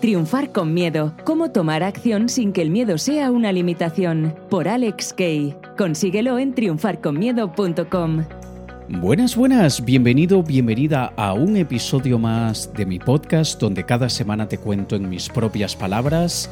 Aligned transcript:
Triunfar 0.00 0.50
con 0.52 0.74
miedo. 0.74 1.12
Cómo 1.24 1.50
tomar 1.50 1.82
acción 1.82 2.28
sin 2.28 2.52
que 2.52 2.62
el 2.62 2.70
miedo 2.70 2.98
sea 2.98 3.30
una 3.30 3.52
limitación. 3.52 4.34
Por 4.50 4.68
Alex 4.68 5.12
Kay. 5.12 5.54
Consíguelo 5.78 6.38
en 6.38 6.54
triunfarconmiedo.com. 6.54 8.24
Buenas, 8.88 9.36
buenas, 9.36 9.84
bienvenido, 9.84 10.42
bienvenida 10.42 11.12
a 11.16 11.32
un 11.32 11.56
episodio 11.56 12.18
más 12.18 12.72
de 12.74 12.84
mi 12.84 12.98
podcast 12.98 13.60
donde 13.60 13.84
cada 13.84 14.08
semana 14.08 14.48
te 14.48 14.58
cuento 14.58 14.96
en 14.96 15.08
mis 15.08 15.28
propias 15.28 15.74
palabras 15.76 16.50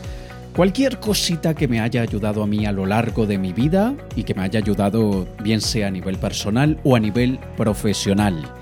cualquier 0.55 0.99
cosita 0.99 1.55
que 1.55 1.69
me 1.69 1.81
haya 1.81 2.03
ayudado 2.03 2.43
a 2.43 2.47
mí 2.47 2.67
a 2.67 2.73
lo 2.73 2.87
largo 2.87 3.27
de 3.27 3.39
mi 3.39 3.53
vida 3.53 3.95
y 4.17 4.25
que 4.25 4.35
me 4.35 4.43
haya 4.43 4.59
ayudado 4.59 5.27
bien 5.43 5.61
sea 5.61 5.89
a 5.89 5.91
nivel 5.91 6.19
personal 6.19 6.79
o 6.85 6.97
a 6.97 7.01
nivel 7.01 7.39
profesional. 7.57 8.53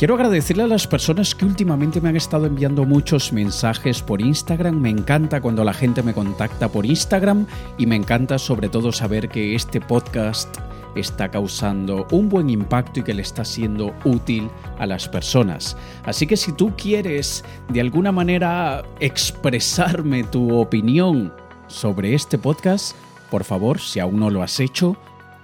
Quiero 0.00 0.14
agradecerle 0.14 0.62
a 0.62 0.66
las 0.66 0.86
personas 0.86 1.34
que 1.34 1.44
últimamente 1.44 2.00
me 2.00 2.08
han 2.08 2.16
estado 2.16 2.46
enviando 2.46 2.86
muchos 2.86 3.34
mensajes 3.34 4.00
por 4.00 4.22
Instagram. 4.22 4.80
Me 4.80 4.88
encanta 4.88 5.42
cuando 5.42 5.62
la 5.62 5.74
gente 5.74 6.02
me 6.02 6.14
contacta 6.14 6.70
por 6.70 6.86
Instagram 6.86 7.46
y 7.76 7.84
me 7.84 7.96
encanta 7.96 8.38
sobre 8.38 8.70
todo 8.70 8.92
saber 8.92 9.28
que 9.28 9.54
este 9.54 9.78
podcast 9.78 10.56
está 10.94 11.30
causando 11.30 12.06
un 12.12 12.30
buen 12.30 12.48
impacto 12.48 13.00
y 13.00 13.02
que 13.02 13.12
le 13.12 13.20
está 13.20 13.44
siendo 13.44 13.94
útil 14.06 14.48
a 14.78 14.86
las 14.86 15.06
personas. 15.06 15.76
Así 16.02 16.26
que 16.26 16.38
si 16.38 16.52
tú 16.52 16.72
quieres 16.78 17.44
de 17.68 17.82
alguna 17.82 18.10
manera 18.10 18.82
expresarme 19.00 20.24
tu 20.24 20.54
opinión 20.56 21.30
sobre 21.66 22.14
este 22.14 22.38
podcast, 22.38 22.96
por 23.30 23.44
favor, 23.44 23.78
si 23.78 24.00
aún 24.00 24.18
no 24.18 24.30
lo 24.30 24.42
has 24.42 24.60
hecho, 24.60 24.96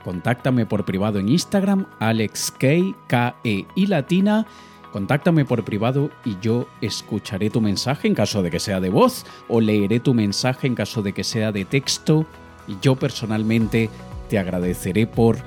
Contáctame 0.06 0.66
por 0.66 0.84
privado 0.84 1.18
en 1.18 1.28
Instagram, 1.28 1.86
AlexK, 1.98 2.94
K-E 3.08 3.66
y 3.74 3.86
latina. 3.88 4.46
Contáctame 4.92 5.44
por 5.44 5.64
privado 5.64 6.10
y 6.24 6.36
yo 6.40 6.68
escucharé 6.80 7.50
tu 7.50 7.60
mensaje 7.60 8.06
en 8.06 8.14
caso 8.14 8.40
de 8.40 8.52
que 8.52 8.60
sea 8.60 8.78
de 8.78 8.88
voz 8.88 9.26
o 9.48 9.60
leeré 9.60 9.98
tu 9.98 10.14
mensaje 10.14 10.68
en 10.68 10.76
caso 10.76 11.02
de 11.02 11.12
que 11.12 11.24
sea 11.24 11.50
de 11.50 11.64
texto 11.64 12.24
y 12.68 12.76
yo 12.80 12.94
personalmente 12.94 13.90
te 14.30 14.38
agradeceré 14.38 15.08
por 15.08 15.38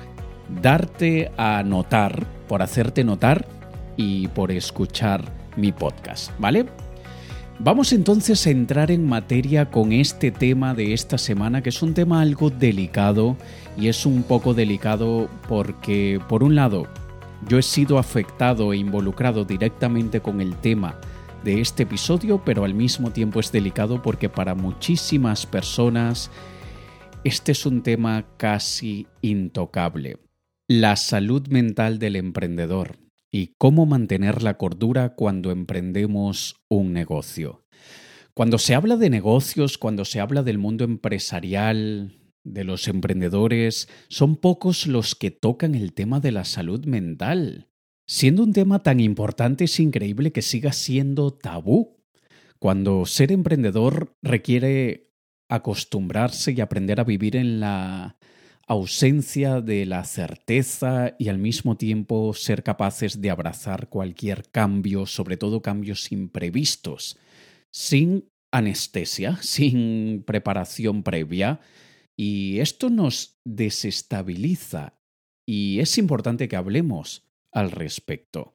darte 0.60 1.32
a 1.38 1.62
notar, 1.62 2.26
por 2.46 2.60
hacerte 2.60 3.02
notar 3.02 3.48
y 3.96 4.28
por 4.28 4.52
escuchar 4.52 5.24
mi 5.56 5.72
podcast, 5.72 6.32
¿vale? 6.38 6.66
Vamos 7.62 7.92
entonces 7.92 8.46
a 8.46 8.50
entrar 8.50 8.90
en 8.90 9.06
materia 9.06 9.70
con 9.70 9.92
este 9.92 10.30
tema 10.30 10.72
de 10.72 10.94
esta 10.94 11.18
semana, 11.18 11.62
que 11.62 11.68
es 11.68 11.82
un 11.82 11.92
tema 11.92 12.22
algo 12.22 12.48
delicado 12.48 13.36
y 13.76 13.88
es 13.88 14.06
un 14.06 14.22
poco 14.22 14.54
delicado 14.54 15.28
porque, 15.46 16.18
por 16.26 16.42
un 16.42 16.54
lado, 16.54 16.86
yo 17.46 17.58
he 17.58 17.62
sido 17.62 17.98
afectado 17.98 18.72
e 18.72 18.78
involucrado 18.78 19.44
directamente 19.44 20.22
con 20.22 20.40
el 20.40 20.56
tema 20.56 20.98
de 21.44 21.60
este 21.60 21.82
episodio, 21.82 22.40
pero 22.42 22.64
al 22.64 22.72
mismo 22.72 23.10
tiempo 23.10 23.40
es 23.40 23.52
delicado 23.52 24.00
porque 24.00 24.30
para 24.30 24.54
muchísimas 24.54 25.44
personas 25.44 26.30
este 27.24 27.52
es 27.52 27.66
un 27.66 27.82
tema 27.82 28.24
casi 28.38 29.06
intocable. 29.20 30.16
La 30.66 30.96
salud 30.96 31.46
mental 31.48 31.98
del 31.98 32.16
emprendedor 32.16 32.99
y 33.30 33.54
cómo 33.58 33.86
mantener 33.86 34.42
la 34.42 34.58
cordura 34.58 35.14
cuando 35.14 35.50
emprendemos 35.50 36.56
un 36.68 36.92
negocio. 36.92 37.64
Cuando 38.34 38.58
se 38.58 38.74
habla 38.74 38.96
de 38.96 39.10
negocios, 39.10 39.78
cuando 39.78 40.04
se 40.04 40.20
habla 40.20 40.42
del 40.42 40.58
mundo 40.58 40.84
empresarial, 40.84 42.16
de 42.44 42.64
los 42.64 42.88
emprendedores, 42.88 43.88
son 44.08 44.36
pocos 44.36 44.86
los 44.86 45.14
que 45.14 45.30
tocan 45.30 45.74
el 45.74 45.92
tema 45.92 46.20
de 46.20 46.32
la 46.32 46.44
salud 46.44 46.84
mental. 46.86 47.68
Siendo 48.06 48.42
un 48.42 48.52
tema 48.52 48.82
tan 48.82 48.98
importante 48.98 49.64
es 49.64 49.78
increíble 49.78 50.32
que 50.32 50.42
siga 50.42 50.72
siendo 50.72 51.32
tabú. 51.32 51.98
Cuando 52.58 53.06
ser 53.06 53.32
emprendedor 53.32 54.16
requiere 54.22 55.12
acostumbrarse 55.48 56.52
y 56.52 56.60
aprender 56.60 57.00
a 57.00 57.04
vivir 57.04 57.36
en 57.36 57.60
la 57.60 58.16
ausencia 58.70 59.60
de 59.60 59.84
la 59.84 60.04
certeza 60.04 61.16
y 61.18 61.28
al 61.28 61.38
mismo 61.38 61.76
tiempo 61.76 62.32
ser 62.34 62.62
capaces 62.62 63.20
de 63.20 63.28
abrazar 63.28 63.88
cualquier 63.88 64.48
cambio, 64.48 65.06
sobre 65.06 65.36
todo 65.36 65.60
cambios 65.60 66.12
imprevistos, 66.12 67.18
sin 67.72 68.28
anestesia, 68.52 69.38
sin 69.42 70.22
preparación 70.24 71.02
previa, 71.02 71.58
y 72.16 72.60
esto 72.60 72.90
nos 72.90 73.40
desestabiliza 73.44 75.00
y 75.44 75.80
es 75.80 75.98
importante 75.98 76.46
que 76.46 76.54
hablemos 76.54 77.24
al 77.50 77.72
respecto. 77.72 78.54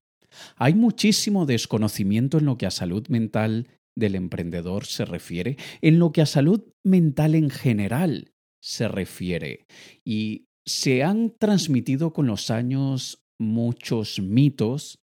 Hay 0.56 0.75
muchísimo 0.75 1.45
desconocimiento 1.45 2.38
en 2.38 2.45
lo 2.45 2.57
que 2.57 2.68
a 2.68 2.72
salud 2.72 3.06
mental 3.09 3.68
del 3.97 4.16
emprendedor 4.16 4.85
se 4.85 5.03
refiere, 5.03 5.57
en 5.81 6.00
lo 6.00 6.13
que 6.13 6.22
a 6.22 6.25
salud 6.25 6.63
mental 6.85 7.35
en 7.35 7.50
general 7.50 8.31
se 8.65 8.87
refiere. 8.87 9.67
Y 10.03 10.47
se 10.65 11.03
han 11.03 11.37
transmitido 11.37 12.13
con 12.13 12.25
los 12.25 12.49
años 12.49 13.23
muchos 13.39 14.19
mitos 14.19 15.03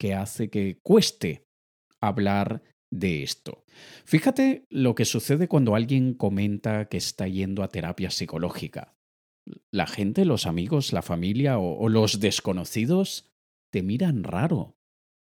que 0.00 0.14
hace 0.14 0.48
que 0.48 0.78
cueste 0.82 1.44
hablar 2.00 2.62
de 2.90 3.22
esto. 3.22 3.64
Fíjate 4.06 4.64
lo 4.70 4.94
que 4.94 5.04
sucede 5.04 5.46
cuando 5.46 5.74
alguien 5.74 6.14
comenta 6.14 6.86
que 6.86 6.96
está 6.96 7.28
yendo 7.28 7.62
a 7.62 7.68
terapia 7.68 8.10
psicológica. 8.10 8.94
La 9.70 9.86
gente, 9.86 10.24
los 10.24 10.46
amigos, 10.46 10.94
la 10.94 11.02
familia 11.02 11.58
o, 11.58 11.78
o 11.78 11.88
los 11.90 12.18
desconocidos 12.18 13.30
te 13.70 13.82
miran 13.82 14.24
raro 14.24 14.74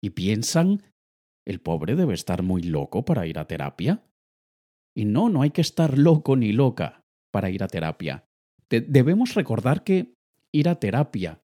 y 0.00 0.10
piensan, 0.10 0.84
el 1.44 1.60
pobre 1.60 1.96
debe 1.96 2.14
estar 2.14 2.44
muy 2.44 2.62
loco 2.62 3.04
para 3.04 3.26
ir 3.26 3.40
a 3.40 3.48
terapia. 3.48 4.04
Y 4.94 5.04
no, 5.04 5.28
no 5.30 5.42
hay 5.42 5.50
que 5.50 5.62
estar 5.62 5.98
loco 5.98 6.36
ni 6.36 6.52
loca 6.52 7.01
para 7.32 7.50
ir 7.50 7.64
a 7.64 7.68
terapia. 7.68 8.28
debemos 8.70 9.34
recordar 9.34 9.82
que 9.82 10.14
ir 10.52 10.68
a 10.68 10.76
terapia 10.76 11.42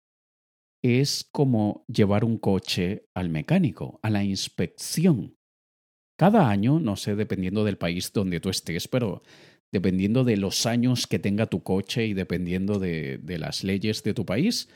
es 0.81 1.29
como 1.31 1.85
llevar 1.87 2.25
un 2.25 2.37
coche 2.37 3.07
al 3.13 3.29
mecánico, 3.29 3.99
a 4.01 4.09
la 4.09 4.23
inspección. 4.23 5.37
Cada 6.17 6.49
año, 6.49 6.79
no 6.79 6.95
sé, 6.95 7.15
dependiendo 7.15 7.63
del 7.63 7.77
país 7.77 8.11
donde 8.11 8.39
tú 8.39 8.49
estés, 8.49 8.87
pero 8.87 9.21
dependiendo 9.71 10.23
de 10.23 10.37
los 10.37 10.65
años 10.65 11.07
que 11.07 11.19
tenga 11.19 11.45
tu 11.45 11.63
coche 11.63 12.05
y 12.05 12.13
dependiendo 12.13 12.79
de, 12.79 13.17
de 13.17 13.37
las 13.37 13.63
leyes 13.63 14.03
de 14.03 14.13
tu 14.13 14.25
país, 14.25 14.69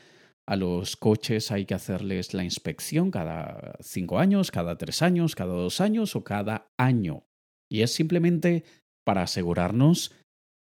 a 0.46 0.56
los 0.56 0.96
coches 0.96 1.52
hay 1.52 1.66
que 1.66 1.74
hacerles 1.74 2.32
la 2.32 2.42
inspección 2.42 3.10
cada 3.10 3.76
cinco 3.80 4.18
años, 4.18 4.50
cada 4.50 4.78
tres 4.78 5.02
años, 5.02 5.34
cada 5.34 5.52
dos 5.52 5.82
años 5.82 6.16
o 6.16 6.24
cada 6.24 6.72
año. 6.78 7.26
Y 7.70 7.82
es 7.82 7.92
simplemente 7.92 8.64
para 9.04 9.22
asegurarnos 9.22 10.12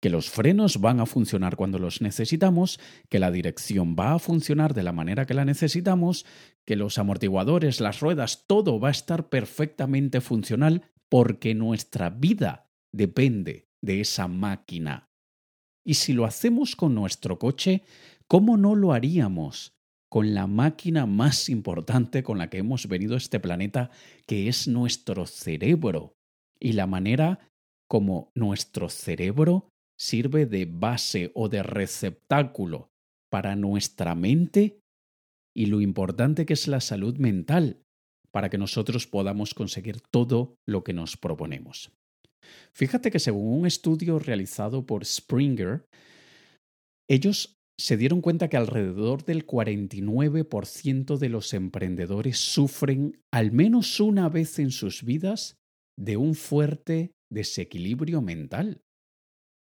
que 0.04 0.10
los 0.10 0.28
frenos 0.28 0.82
van 0.82 1.00
a 1.00 1.06
funcionar 1.06 1.56
cuando 1.56 1.78
los 1.78 2.02
necesitamos, 2.02 2.78
que 3.08 3.18
la 3.18 3.30
dirección 3.30 3.96
va 3.98 4.12
a 4.12 4.18
funcionar 4.18 4.74
de 4.74 4.82
la 4.82 4.92
manera 4.92 5.24
que 5.24 5.32
la 5.32 5.46
necesitamos, 5.46 6.26
que 6.66 6.76
los 6.76 6.98
amortiguadores, 6.98 7.80
las 7.80 8.00
ruedas, 8.00 8.44
todo 8.46 8.78
va 8.78 8.88
a 8.88 8.90
estar 8.90 9.30
perfectamente 9.30 10.20
funcional 10.20 10.82
porque 11.08 11.54
nuestra 11.54 12.10
vida 12.10 12.70
depende 12.92 13.70
de 13.80 14.02
esa 14.02 14.28
máquina. 14.28 15.08
Y 15.82 15.94
si 15.94 16.12
lo 16.12 16.26
hacemos 16.26 16.76
con 16.76 16.94
nuestro 16.94 17.38
coche, 17.38 17.82
¿cómo 18.28 18.58
no 18.58 18.74
lo 18.74 18.92
haríamos 18.92 19.74
con 20.10 20.34
la 20.34 20.46
máquina 20.46 21.06
más 21.06 21.48
importante 21.48 22.22
con 22.22 22.36
la 22.36 22.50
que 22.50 22.58
hemos 22.58 22.88
venido 22.88 23.14
a 23.14 23.16
este 23.16 23.40
planeta, 23.40 23.90
que 24.26 24.48
es 24.48 24.68
nuestro 24.68 25.24
cerebro? 25.24 26.18
Y 26.60 26.72
la 26.72 26.86
manera 26.86 27.50
como 27.88 28.30
nuestro 28.34 28.90
cerebro 28.90 29.70
sirve 29.98 30.46
de 30.46 30.66
base 30.66 31.30
o 31.34 31.48
de 31.48 31.62
receptáculo 31.62 32.90
para 33.30 33.56
nuestra 33.56 34.14
mente 34.14 34.80
y 35.56 35.66
lo 35.66 35.80
importante 35.80 36.46
que 36.46 36.54
es 36.54 36.68
la 36.68 36.80
salud 36.80 37.16
mental 37.18 37.82
para 38.32 38.50
que 38.50 38.58
nosotros 38.58 39.06
podamos 39.06 39.54
conseguir 39.54 40.00
todo 40.00 40.56
lo 40.66 40.82
que 40.82 40.92
nos 40.92 41.16
proponemos. 41.16 41.92
Fíjate 42.74 43.10
que 43.10 43.20
según 43.20 43.60
un 43.60 43.66
estudio 43.66 44.18
realizado 44.18 44.84
por 44.84 45.04
Springer, 45.04 45.86
ellos 47.08 47.56
se 47.78 47.96
dieron 47.96 48.20
cuenta 48.20 48.48
que 48.48 48.56
alrededor 48.56 49.24
del 49.24 49.46
49% 49.46 51.16
de 51.16 51.28
los 51.28 51.52
emprendedores 51.54 52.38
sufren 52.38 53.20
al 53.32 53.52
menos 53.52 53.98
una 54.00 54.28
vez 54.28 54.58
en 54.58 54.70
sus 54.70 55.04
vidas 55.04 55.56
de 55.98 56.16
un 56.16 56.34
fuerte 56.34 57.12
desequilibrio 57.30 58.22
mental. 58.22 58.83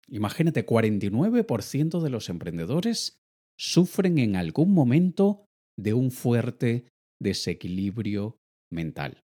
Imagínate, 0.08 0.66
49% 0.66 2.02
de 2.02 2.10
los 2.10 2.30
emprendedores 2.30 3.20
sufren 3.58 4.20
en 4.20 4.36
algún 4.36 4.74
momento 4.74 5.46
de 5.78 5.94
un 5.94 6.12
fuerte 6.12 6.88
desequilibrio 7.20 8.40
mental. 8.72 9.24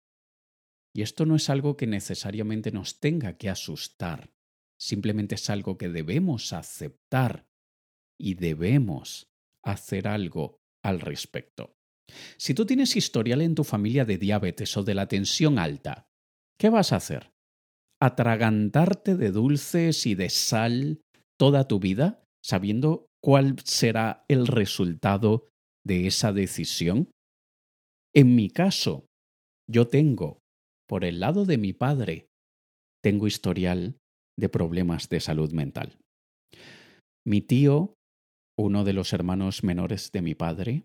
Y 0.95 1.03
esto 1.03 1.27
no 1.27 1.37
es 1.37 1.51
algo 1.51 1.77
que 1.77 1.87
necesariamente 1.87 2.73
nos 2.73 3.01
tenga 3.01 3.37
que 3.37 3.49
asustar, 3.49 4.31
simplemente 4.79 5.35
es 5.35 5.51
algo 5.51 5.79
que 5.79 5.89
debemos 5.89 6.53
aceptar 6.53 7.47
y 8.19 8.35
debemos 8.35 9.31
hacer 9.65 10.09
algo 10.09 10.61
al 10.83 11.01
respecto. 11.01 11.77
Si 12.37 12.55
tú 12.55 12.65
tienes 12.65 12.97
historial 12.97 13.43
en 13.43 13.55
tu 13.55 13.65
familia 13.65 14.05
de 14.05 14.19
diabetes 14.19 14.77
o 14.77 14.83
de 14.83 14.95
la 14.95 15.09
tensión 15.09 15.59
alta, 15.59 16.09
¿qué 16.59 16.71
vas 16.71 16.93
a 16.93 16.97
hacer? 16.97 17.33
Atragantarte 18.01 19.17
de 19.17 19.31
dulces 19.31 20.07
y 20.07 20.15
de 20.15 20.31
sal 20.31 21.01
toda 21.39 21.67
tu 21.67 21.81
vida 21.81 22.23
sabiendo 22.45 23.07
cuál 23.23 23.57
será 23.65 24.25
el 24.29 24.47
resultado 24.47 25.49
de 25.85 26.07
esa 26.07 26.33
decisión? 26.33 27.11
En 28.15 28.35
mi 28.35 28.51
caso, 28.51 29.07
yo 29.69 29.89
tengo, 29.89 30.39
por 30.89 31.05
el 31.05 31.21
lado 31.21 31.45
de 31.45 31.59
mi 31.59 31.73
padre, 31.73 32.27
tengo 33.03 33.27
historial 33.27 33.97
de 34.39 34.49
problemas 34.49 35.09
de 35.09 35.21
salud 35.21 35.53
mental. 35.53 35.99
Mi 37.27 37.41
tío, 37.41 37.95
uno 38.59 38.85
de 38.85 38.93
los 38.93 39.13
hermanos 39.13 39.63
menores 39.63 40.11
de 40.13 40.23
mi 40.23 40.35
padre, 40.35 40.85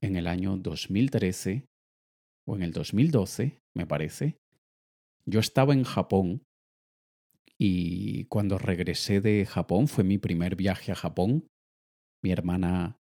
en 0.00 0.16
el 0.16 0.26
año 0.26 0.56
2013 0.56 1.66
o 2.48 2.56
en 2.56 2.62
el 2.62 2.72
2012, 2.72 3.58
me 3.76 3.86
parece, 3.86 4.36
yo 5.26 5.40
estaba 5.40 5.74
en 5.74 5.84
Japón 5.84 6.42
y 7.64 8.24
cuando 8.24 8.58
regresé 8.58 9.20
de 9.20 9.46
Japón, 9.46 9.86
fue 9.86 10.02
mi 10.02 10.18
primer 10.18 10.56
viaje 10.56 10.90
a 10.90 10.96
Japón, 10.96 11.46
mi 12.20 12.32
hermana 12.32 12.98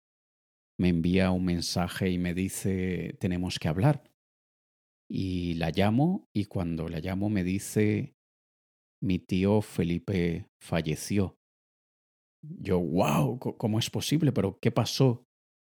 me 0.78 0.90
envía 0.90 1.32
un 1.32 1.46
mensaje 1.46 2.10
y 2.10 2.18
me 2.18 2.34
dice, 2.34 3.16
tenemos 3.22 3.58
que 3.58 3.70
hablar. 3.70 4.12
Y 5.10 5.54
la 5.54 5.72
llamo 5.72 6.28
y 6.36 6.46
cuando 6.46 6.90
la 6.90 7.00
llamo 7.00 7.30
me 7.30 7.46
dice, 7.46 8.18
mi 9.02 9.18
tío 9.18 9.62
Felipe 9.62 10.50
falleció. 10.62 11.38
Yo, 12.42 12.82
wow, 12.82 13.40
¿cómo 13.40 13.80
es 13.80 13.90
posible? 13.90 14.34
¿Pero 14.34 14.60
qué 14.60 14.72
pasó? 14.72 15.24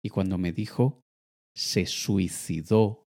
Y 0.04 0.10
cuando 0.10 0.40
me 0.40 0.52
dijo, 0.52 1.04
se 1.56 1.86
suicidó, 1.86 3.06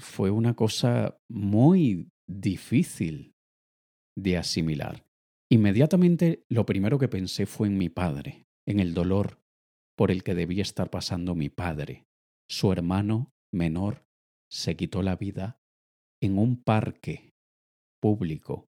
fue 0.00 0.30
una 0.30 0.54
cosa 0.54 1.18
muy 1.28 2.08
difícil 2.26 3.34
de 4.18 4.36
asimilar. 4.36 5.04
Inmediatamente 5.48 6.44
lo 6.48 6.66
primero 6.66 6.98
que 6.98 7.08
pensé 7.08 7.46
fue 7.46 7.68
en 7.68 7.78
mi 7.78 7.88
padre, 7.88 8.46
en 8.66 8.80
el 8.80 8.92
dolor 8.92 9.40
por 9.96 10.10
el 10.10 10.22
que 10.22 10.34
debía 10.34 10.62
estar 10.62 10.90
pasando 10.90 11.34
mi 11.34 11.48
padre. 11.48 12.06
Su 12.48 12.72
hermano 12.72 13.32
menor 13.52 14.04
se 14.50 14.76
quitó 14.76 15.02
la 15.02 15.16
vida 15.16 15.60
en 16.20 16.38
un 16.38 16.62
parque 16.62 17.34
público. 18.00 18.68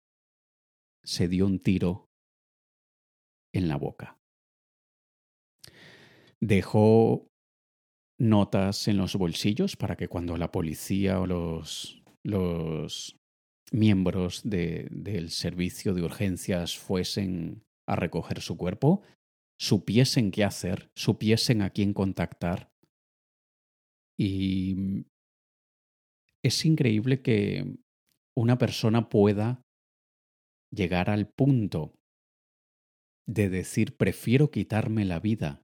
Se 1.04 1.28
dio 1.28 1.46
un 1.46 1.60
tiro 1.60 2.08
en 3.52 3.68
la 3.68 3.76
boca. 3.76 4.18
Dejó 6.40 7.28
notas 8.18 8.88
en 8.88 8.96
los 8.96 9.16
bolsillos 9.16 9.76
para 9.76 9.96
que 9.96 10.08
cuando 10.08 10.36
la 10.36 10.50
policía 10.50 11.20
o 11.20 11.26
los, 11.26 12.02
los 12.22 13.18
miembros 13.72 14.42
de, 14.44 14.88
del 14.90 15.30
servicio 15.30 15.94
de 15.94 16.02
urgencias 16.02 16.78
fuesen 16.78 17.62
a 17.86 17.96
recoger 17.96 18.40
su 18.40 18.56
cuerpo, 18.56 19.02
supiesen 19.58 20.30
qué 20.30 20.44
hacer, 20.44 20.90
supiesen 20.94 21.62
a 21.62 21.70
quién 21.70 21.92
contactar. 21.92 22.70
Y 24.18 25.06
es 26.42 26.64
increíble 26.64 27.22
que 27.22 27.78
una 28.36 28.58
persona 28.58 29.08
pueda 29.08 29.62
llegar 30.70 31.10
al 31.10 31.28
punto 31.28 31.94
de 33.26 33.48
decir 33.48 33.96
prefiero 33.96 34.50
quitarme 34.50 35.04
la 35.04 35.20
vida 35.20 35.62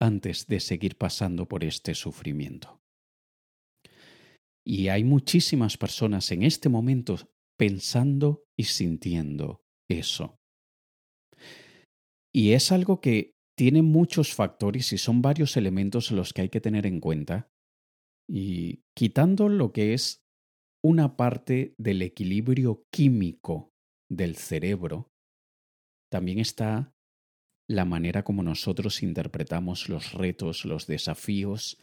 antes 0.00 0.46
de 0.46 0.60
seguir 0.60 0.96
pasando 0.96 1.48
por 1.48 1.64
este 1.64 1.94
sufrimiento. 1.94 2.81
Y 4.64 4.88
hay 4.88 5.04
muchísimas 5.04 5.76
personas 5.76 6.30
en 6.30 6.42
este 6.42 6.68
momento 6.68 7.16
pensando 7.58 8.44
y 8.56 8.64
sintiendo 8.64 9.64
eso. 9.88 10.38
Y 12.32 12.52
es 12.52 12.72
algo 12.72 13.00
que 13.00 13.34
tiene 13.56 13.82
muchos 13.82 14.34
factores 14.34 14.92
y 14.92 14.98
son 14.98 15.20
varios 15.20 15.56
elementos 15.56 16.10
los 16.10 16.32
que 16.32 16.42
hay 16.42 16.48
que 16.48 16.60
tener 16.60 16.86
en 16.86 17.00
cuenta. 17.00 17.50
Y 18.28 18.84
quitando 18.96 19.48
lo 19.48 19.72
que 19.72 19.94
es 19.94 20.24
una 20.82 21.16
parte 21.16 21.74
del 21.78 22.02
equilibrio 22.02 22.84
químico 22.90 23.72
del 24.10 24.36
cerebro, 24.36 25.10
también 26.10 26.38
está 26.38 26.94
la 27.68 27.84
manera 27.84 28.24
como 28.24 28.42
nosotros 28.42 29.02
interpretamos 29.02 29.88
los 29.88 30.12
retos, 30.12 30.64
los 30.64 30.86
desafíos, 30.86 31.78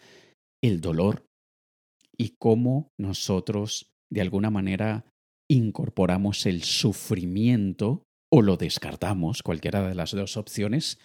el 0.62 0.82
dolor 0.82 1.29
y 2.20 2.36
cómo 2.38 2.92
nosotros 3.00 3.92
de 4.12 4.22
alguna 4.22 4.50
manera 4.50 5.06
incorporamos 5.50 6.46
el 6.46 6.64
sufrimiento 6.64 8.04
o 8.32 8.42
lo 8.42 8.58
descartamos, 8.58 9.42
cualquiera 9.42 9.88
de 9.88 9.96
las 9.96 10.12
dos 10.12 10.38
opciones, 10.38 11.00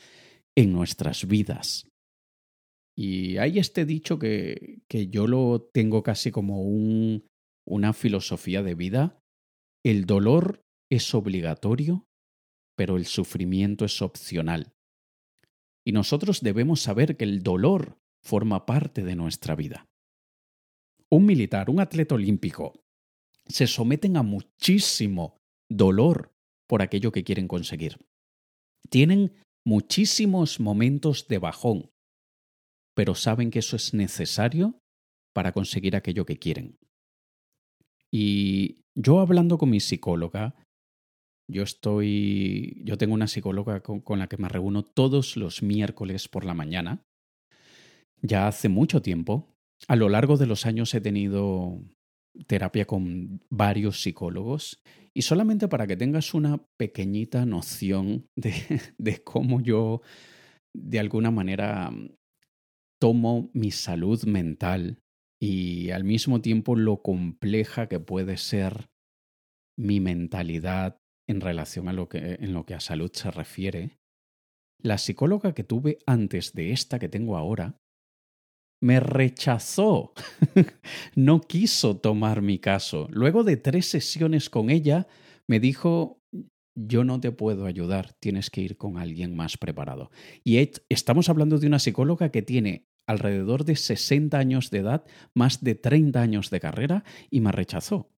en 0.56 0.72
nuestras 0.72 1.26
vidas. 1.26 1.88
Y 2.96 3.38
hay 3.38 3.58
este 3.58 3.84
dicho 3.84 4.19
que, 4.19 4.82
que 4.88 5.08
yo 5.08 5.26
lo 5.26 5.62
tengo 5.72 6.02
casi 6.02 6.31
como 6.31 6.62
un, 6.62 7.26
una 7.66 7.93
filosofía 7.93 8.62
de 8.62 8.75
vida. 8.75 9.19
El 9.84 10.05
dolor 10.05 10.61
es 10.90 11.14
obligatorio, 11.14 12.05
pero 12.76 12.96
el 12.96 13.06
sufrimiento 13.06 13.84
es 13.84 14.02
opcional. 14.02 14.72
Y 15.87 15.93
nosotros 15.93 16.40
debemos 16.40 16.81
saber 16.81 17.16
que 17.16 17.25
el 17.25 17.43
dolor 17.43 17.99
forma 18.22 18.64
parte 18.66 19.02
de 19.02 19.16
nuestra 19.16 19.55
vida. 19.55 19.87
Un 21.14 21.26
militar, 21.26 21.70
un 21.70 21.78
atleta 21.78 22.16
olímpico, 22.16 22.72
se 23.46 23.69
someten 23.69 24.16
a 24.16 24.25
muchísimo 24.25 25.37
dolor 25.70 26.32
por 26.66 26.82
aquello 26.82 27.12
que 27.12 27.22
quieren 27.22 27.46
conseguir. 27.46 28.00
Tienen 28.90 29.32
muchísimos 29.64 30.58
momentos 30.58 31.28
de 31.28 31.38
bajón, 31.38 31.93
pero 32.96 33.14
saben 33.14 33.52
que 33.52 33.61
eso 33.61 33.76
es 33.76 33.94
necesario 33.94 34.81
para 35.32 35.52
conseguir 35.52 35.94
aquello 35.94 36.26
que 36.26 36.40
quieren. 36.40 36.78
Y 38.11 38.81
yo 38.96 39.20
hablando 39.20 39.56
con 39.56 39.70
mi 39.70 39.78
psicóloga, 39.78 40.56
yo 41.49 41.62
estoy, 41.62 42.82
yo 42.84 42.99
tengo 42.99 43.14
una 43.14 43.28
psicóloga 43.28 43.84
con, 43.84 44.00
con, 44.00 44.19
la 44.19 44.26
que 44.26 44.37
me 44.37 44.49
reúno 44.49 44.82
todos 44.82 45.37
los 45.37 45.62
miércoles 45.62 46.26
por 46.26 46.44
la 46.44 46.55
mañana. 46.55 47.05
Ya 48.20 48.49
hace 48.49 48.69
mucho 48.69 49.00
tiempo. 49.00 49.53
A 49.88 49.97
lo 49.97 50.09
largo 50.09 50.37
de 50.37 50.47
los 50.47 50.67
años 50.67 50.94
he 50.94 51.00
tenido 51.00 51.82
terapia 52.47 52.85
con 52.87 53.43
varios 53.50 54.03
psicólogos 54.03 54.81
y 55.14 55.23
solamente 55.23 55.69
para 55.69 55.87
que 55.87 55.97
tengas 55.97 56.35
una 56.35 56.66
pequeñita 56.76 57.47
noción 57.47 58.26
de, 58.37 58.54
de 58.99 59.23
cómo 59.23 59.61
yo 59.61 60.02
de 60.75 60.99
alguna 60.99 61.31
manera 61.31 61.93
tomo 63.00 63.50
mi 63.52 63.71
salud 63.71 64.25
mental 64.25 64.99
y 65.40 65.90
al 65.90 66.04
mismo 66.04 66.40
tiempo 66.40 66.75
lo 66.75 67.02
compleja 67.02 67.88
que 67.88 68.00
puede 68.00 68.37
ser 68.37 68.88
mi 69.76 70.00
mentalidad 70.00 70.99
en 71.28 71.40
relación 71.40 71.88
a 71.88 71.93
lo 71.93 72.09
que, 72.09 72.38
en 72.40 72.52
lo 72.52 72.64
que 72.64 72.75
a 72.75 72.81
salud 72.81 73.11
se 73.12 73.31
refiere, 73.31 73.99
la 74.83 74.99
psicóloga 74.99 75.54
que 75.54 75.64
tuve 75.64 75.99
antes 76.07 76.52
de 76.52 76.73
esta 76.73 76.99
que 76.99 77.09
tengo 77.09 77.37
ahora 77.37 77.78
me 78.85 79.00
rechazó. 79.00 80.12
no 81.17 81.41
quiso 81.41 81.97
tomar 81.97 82.43
mi 82.43 82.59
caso. 82.59 83.09
Luego 83.11 83.43
de 83.43 83.57
tres 83.57 83.87
sesiones 83.87 84.50
con 84.50 84.69
ella, 84.69 85.07
me 85.49 85.59
dijo, 85.59 86.23
yo 86.75 87.03
no 87.03 87.19
te 87.19 87.33
puedo 87.33 87.64
ayudar, 87.64 88.12
tienes 88.21 88.50
que 88.50 88.61
ir 88.61 88.76
con 88.76 88.99
alguien 88.99 89.35
más 89.35 89.57
preparado. 89.57 90.11
Y 90.45 90.71
estamos 90.91 91.31
hablando 91.31 91.59
de 91.59 91.67
una 91.67 91.79
psicóloga 91.79 92.29
que 92.29 92.43
tiene 92.43 92.87
alrededor 93.07 93.64
de 93.64 93.76
60 93.76 94.37
años 94.37 94.71
de 94.71 94.81
edad, 94.81 95.05
más 95.33 95.64
de 95.64 95.76
30 95.76 96.21
años 96.21 96.50
de 96.50 96.61
carrera, 96.61 97.05
y 97.31 97.41
me 97.41 97.53
rechazó. 97.53 98.11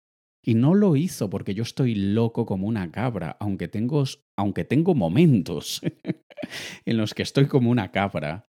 Y 0.43 0.55
no 0.55 0.75
lo 0.75 0.97
hizo 0.97 1.31
porque 1.31 1.55
yo 1.55 1.63
estoy 1.63 1.95
loco 1.95 2.45
como 2.45 2.67
una 2.67 2.91
cabra, 2.91 3.37
aunque 3.39 3.69
tengo, 3.69 4.03
aunque 4.37 4.65
tengo 4.65 4.97
momentos 4.97 5.81
en 6.85 6.97
los 6.97 7.15
que 7.15 7.23
estoy 7.23 7.47
como 7.47 7.71
una 7.71 7.93
cabra. 7.93 8.49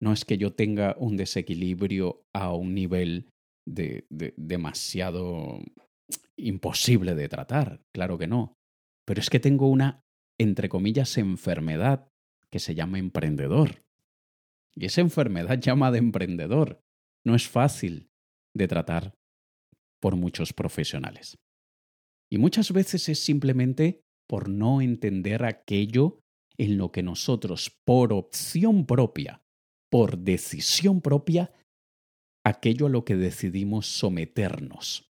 No 0.00 0.12
es 0.12 0.24
que 0.24 0.38
yo 0.38 0.52
tenga 0.52 0.96
un 0.98 1.16
desequilibrio 1.16 2.24
a 2.32 2.54
un 2.54 2.74
nivel 2.74 3.30
de, 3.66 4.06
de 4.08 4.34
demasiado 4.36 5.60
imposible 6.36 7.14
de 7.14 7.28
tratar, 7.28 7.82
claro 7.92 8.18
que 8.18 8.26
no. 8.26 8.56
Pero 9.06 9.20
es 9.20 9.30
que 9.30 9.40
tengo 9.40 9.68
una, 9.68 10.02
entre 10.38 10.68
comillas, 10.68 11.18
enfermedad 11.18 12.08
que 12.50 12.58
se 12.58 12.74
llama 12.74 12.98
emprendedor. 12.98 13.82
Y 14.74 14.86
esa 14.86 15.00
enfermedad 15.00 15.58
llamada 15.60 15.98
emprendedor 15.98 16.82
no 17.24 17.34
es 17.34 17.48
fácil 17.48 18.10
de 18.54 18.68
tratar 18.68 19.14
por 20.00 20.16
muchos 20.16 20.52
profesionales. 20.52 21.38
Y 22.30 22.38
muchas 22.38 22.72
veces 22.72 23.08
es 23.08 23.22
simplemente 23.22 24.02
por 24.26 24.48
no 24.48 24.80
entender 24.80 25.44
aquello 25.44 26.20
en 26.56 26.78
lo 26.78 26.92
que 26.92 27.02
nosotros, 27.02 27.76
por 27.84 28.12
opción 28.12 28.86
propia, 28.86 29.42
por 29.90 30.18
decisión 30.18 31.00
propia, 31.00 31.52
aquello 32.44 32.86
a 32.86 32.90
lo 32.90 33.04
que 33.04 33.16
decidimos 33.16 33.86
someternos. 33.86 35.12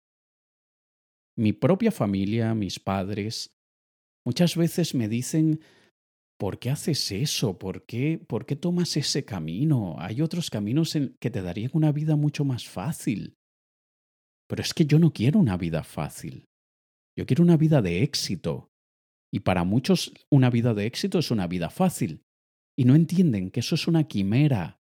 Mi 1.36 1.52
propia 1.52 1.92
familia, 1.92 2.54
mis 2.54 2.80
padres, 2.80 3.54
muchas 4.26 4.56
veces 4.56 4.94
me 4.94 5.08
dicen, 5.08 5.60
¿por 6.38 6.58
qué 6.58 6.70
haces 6.70 7.12
eso? 7.12 7.58
¿Por 7.58 7.84
qué, 7.86 8.18
¿Por 8.18 8.46
qué 8.46 8.56
tomas 8.56 8.96
ese 8.96 9.24
camino? 9.24 9.96
Hay 9.98 10.20
otros 10.20 10.50
caminos 10.50 10.96
en 10.96 11.16
que 11.20 11.30
te 11.30 11.42
darían 11.42 11.70
una 11.74 11.92
vida 11.92 12.16
mucho 12.16 12.44
más 12.44 12.68
fácil. 12.68 13.36
Pero 14.48 14.62
es 14.62 14.74
que 14.74 14.84
yo 14.84 14.98
no 14.98 15.12
quiero 15.12 15.38
una 15.38 15.56
vida 15.56 15.84
fácil. 15.84 16.46
Yo 17.16 17.26
quiero 17.26 17.42
una 17.42 17.56
vida 17.56 17.80
de 17.80 18.02
éxito. 18.02 18.70
Y 19.32 19.40
para 19.40 19.64
muchos 19.64 20.12
una 20.30 20.50
vida 20.50 20.74
de 20.74 20.86
éxito 20.86 21.18
es 21.18 21.30
una 21.30 21.46
vida 21.46 21.70
fácil. 21.70 22.21
Y 22.76 22.84
no 22.84 22.94
entienden 22.94 23.50
que 23.50 23.60
eso 23.60 23.74
es 23.74 23.86
una 23.86 24.04
quimera. 24.04 24.82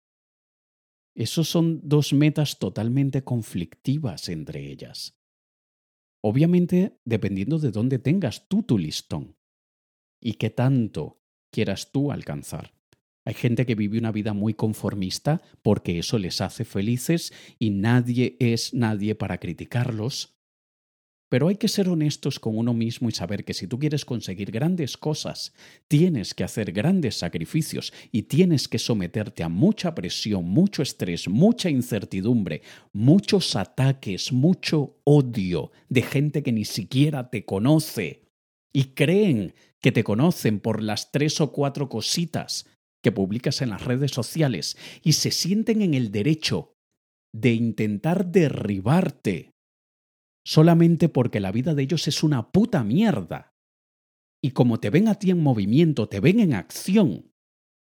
Esos 1.15 1.47
son 1.47 1.81
dos 1.83 2.13
metas 2.13 2.59
totalmente 2.59 3.23
conflictivas 3.23 4.27
entre 4.29 4.69
ellas. 4.69 5.17
Obviamente, 6.21 6.99
dependiendo 7.05 7.59
de 7.59 7.71
dónde 7.71 7.99
tengas 7.99 8.47
tú 8.47 8.63
tu 8.63 8.77
listón 8.77 9.37
y 10.19 10.33
qué 10.33 10.49
tanto 10.49 11.21
quieras 11.51 11.91
tú 11.91 12.11
alcanzar. 12.11 12.73
Hay 13.25 13.33
gente 13.33 13.65
que 13.65 13.75
vive 13.75 13.97
una 13.97 14.11
vida 14.11 14.33
muy 14.33 14.53
conformista 14.53 15.41
porque 15.61 15.97
eso 15.99 16.19
les 16.19 16.41
hace 16.41 16.65
felices 16.65 17.33
y 17.57 17.71
nadie 17.71 18.37
es 18.39 18.73
nadie 18.73 19.15
para 19.15 19.39
criticarlos 19.39 20.34
pero 21.35 21.49
hay 21.49 21.57
que 21.57 21.67
ser 21.67 21.89
honestos 21.89 22.39
con 22.39 22.57
uno 22.57 22.73
mismo 22.73 23.09
y 23.09 23.11
saber 23.11 23.43
que 23.43 23.53
si 23.53 23.67
tú 23.67 23.77
quieres 23.77 24.05
conseguir 24.05 24.51
grandes 24.51 24.95
cosas, 24.95 25.53
tienes 25.89 26.33
que 26.33 26.45
hacer 26.45 26.71
grandes 26.71 27.17
sacrificios 27.17 27.91
y 28.13 28.21
tienes 28.21 28.69
que 28.69 28.79
someterte 28.79 29.43
a 29.43 29.49
mucha 29.49 29.93
presión, 29.93 30.45
mucho 30.45 30.81
estrés, 30.81 31.27
mucha 31.27 31.69
incertidumbre, 31.69 32.61
muchos 32.93 33.57
ataques, 33.57 34.31
mucho 34.31 35.01
odio 35.03 35.73
de 35.89 36.03
gente 36.03 36.41
que 36.41 36.53
ni 36.53 36.63
siquiera 36.63 37.29
te 37.29 37.43
conoce. 37.43 38.29
Y 38.71 38.93
creen 38.93 39.55
que 39.81 39.91
te 39.91 40.05
conocen 40.05 40.61
por 40.61 40.81
las 40.81 41.11
tres 41.11 41.41
o 41.41 41.51
cuatro 41.51 41.89
cositas 41.89 42.65
que 43.03 43.11
publicas 43.11 43.61
en 43.61 43.71
las 43.71 43.83
redes 43.83 44.11
sociales 44.11 44.77
y 45.03 45.11
se 45.11 45.31
sienten 45.31 45.81
en 45.81 45.95
el 45.95 46.13
derecho 46.13 46.71
de 47.33 47.51
intentar 47.55 48.25
derribarte 48.25 49.54
solamente 50.45 51.09
porque 51.09 51.39
la 51.39 51.51
vida 51.51 51.73
de 51.73 51.83
ellos 51.83 52.07
es 52.07 52.23
una 52.23 52.51
puta 52.51 52.83
mierda. 52.83 53.53
Y 54.43 54.51
como 54.51 54.79
te 54.79 54.89
ven 54.89 55.07
a 55.07 55.15
ti 55.15 55.31
en 55.31 55.41
movimiento, 55.41 56.07
te 56.07 56.19
ven 56.19 56.39
en 56.39 56.53
acción, 56.53 57.31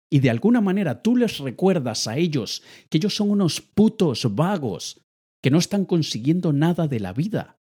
y 0.10 0.20
de 0.20 0.30
alguna 0.30 0.62
manera 0.62 1.02
tú 1.02 1.16
les 1.16 1.40
recuerdas 1.40 2.08
a 2.08 2.18
ellos 2.18 2.64
que 2.90 2.98
ellos 2.98 3.16
son 3.16 3.30
unos 3.30 3.62
putos 3.62 4.34
vagos, 4.36 5.02
que 5.44 5.52
no 5.52 5.58
están 5.58 5.86
consiguiendo 5.86 6.54
nada 6.54 6.88
de 6.88 7.00
la 7.00 7.14
vida, 7.14 7.60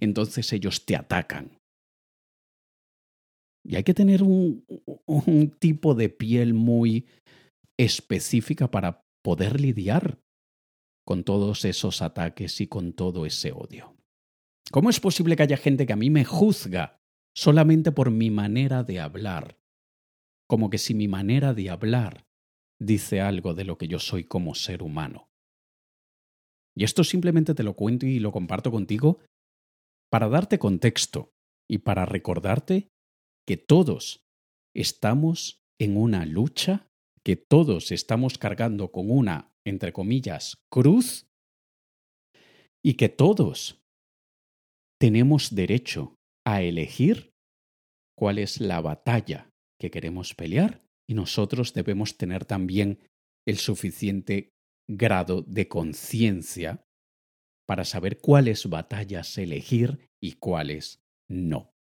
entonces 0.00 0.52
ellos 0.52 0.84
te 0.84 0.96
atacan. 0.96 1.58
Y 3.64 3.76
hay 3.76 3.84
que 3.84 3.94
tener 3.94 4.22
un, 4.22 4.64
un 5.06 5.50
tipo 5.58 5.94
de 5.94 6.08
piel 6.08 6.54
muy 6.54 7.06
específica 7.78 8.70
para 8.70 9.04
poder 9.22 9.60
lidiar 9.60 10.20
con 11.04 11.24
todos 11.24 11.64
esos 11.64 12.02
ataques 12.02 12.60
y 12.60 12.68
con 12.68 12.92
todo 12.92 13.26
ese 13.26 13.52
odio. 13.52 13.95
¿Cómo 14.72 14.90
es 14.90 15.00
posible 15.00 15.36
que 15.36 15.44
haya 15.44 15.56
gente 15.56 15.86
que 15.86 15.92
a 15.92 15.96
mí 15.96 16.10
me 16.10 16.24
juzga 16.24 17.00
solamente 17.34 17.92
por 17.92 18.10
mi 18.10 18.30
manera 18.30 18.82
de 18.82 19.00
hablar? 19.00 19.58
Como 20.48 20.70
que 20.70 20.78
si 20.78 20.94
mi 20.94 21.08
manera 21.08 21.54
de 21.54 21.70
hablar 21.70 22.26
dice 22.80 23.20
algo 23.20 23.54
de 23.54 23.64
lo 23.64 23.78
que 23.78 23.88
yo 23.88 23.98
soy 23.98 24.24
como 24.24 24.54
ser 24.54 24.82
humano. 24.82 25.28
Y 26.76 26.84
esto 26.84 27.04
simplemente 27.04 27.54
te 27.54 27.62
lo 27.62 27.74
cuento 27.74 28.06
y 28.06 28.18
lo 28.18 28.32
comparto 28.32 28.70
contigo 28.70 29.20
para 30.10 30.28
darte 30.28 30.58
contexto 30.58 31.32
y 31.68 31.78
para 31.78 32.04
recordarte 32.04 32.88
que 33.46 33.56
todos 33.56 34.26
estamos 34.74 35.62
en 35.80 35.96
una 35.96 36.26
lucha, 36.26 36.90
que 37.24 37.36
todos 37.36 37.92
estamos 37.92 38.36
cargando 38.36 38.92
con 38.92 39.10
una, 39.10 39.52
entre 39.64 39.92
comillas, 39.92 40.58
cruz, 40.70 41.26
y 42.84 42.94
que 42.94 43.08
todos 43.08 43.80
tenemos 44.98 45.54
derecho 45.54 46.16
a 46.46 46.62
elegir 46.62 47.32
cuál 48.16 48.38
es 48.38 48.60
la 48.60 48.80
batalla 48.80 49.50
que 49.78 49.90
queremos 49.90 50.34
pelear 50.34 50.82
y 51.08 51.14
nosotros 51.14 51.74
debemos 51.74 52.16
tener 52.16 52.44
también 52.44 52.98
el 53.46 53.58
suficiente 53.58 54.50
grado 54.88 55.42
de 55.42 55.68
conciencia 55.68 56.84
para 57.66 57.84
saber 57.84 58.18
cuáles 58.18 58.68
batallas 58.68 59.36
elegir 59.38 60.08
y 60.22 60.32
cuáles 60.34 61.00
no. 61.28 61.72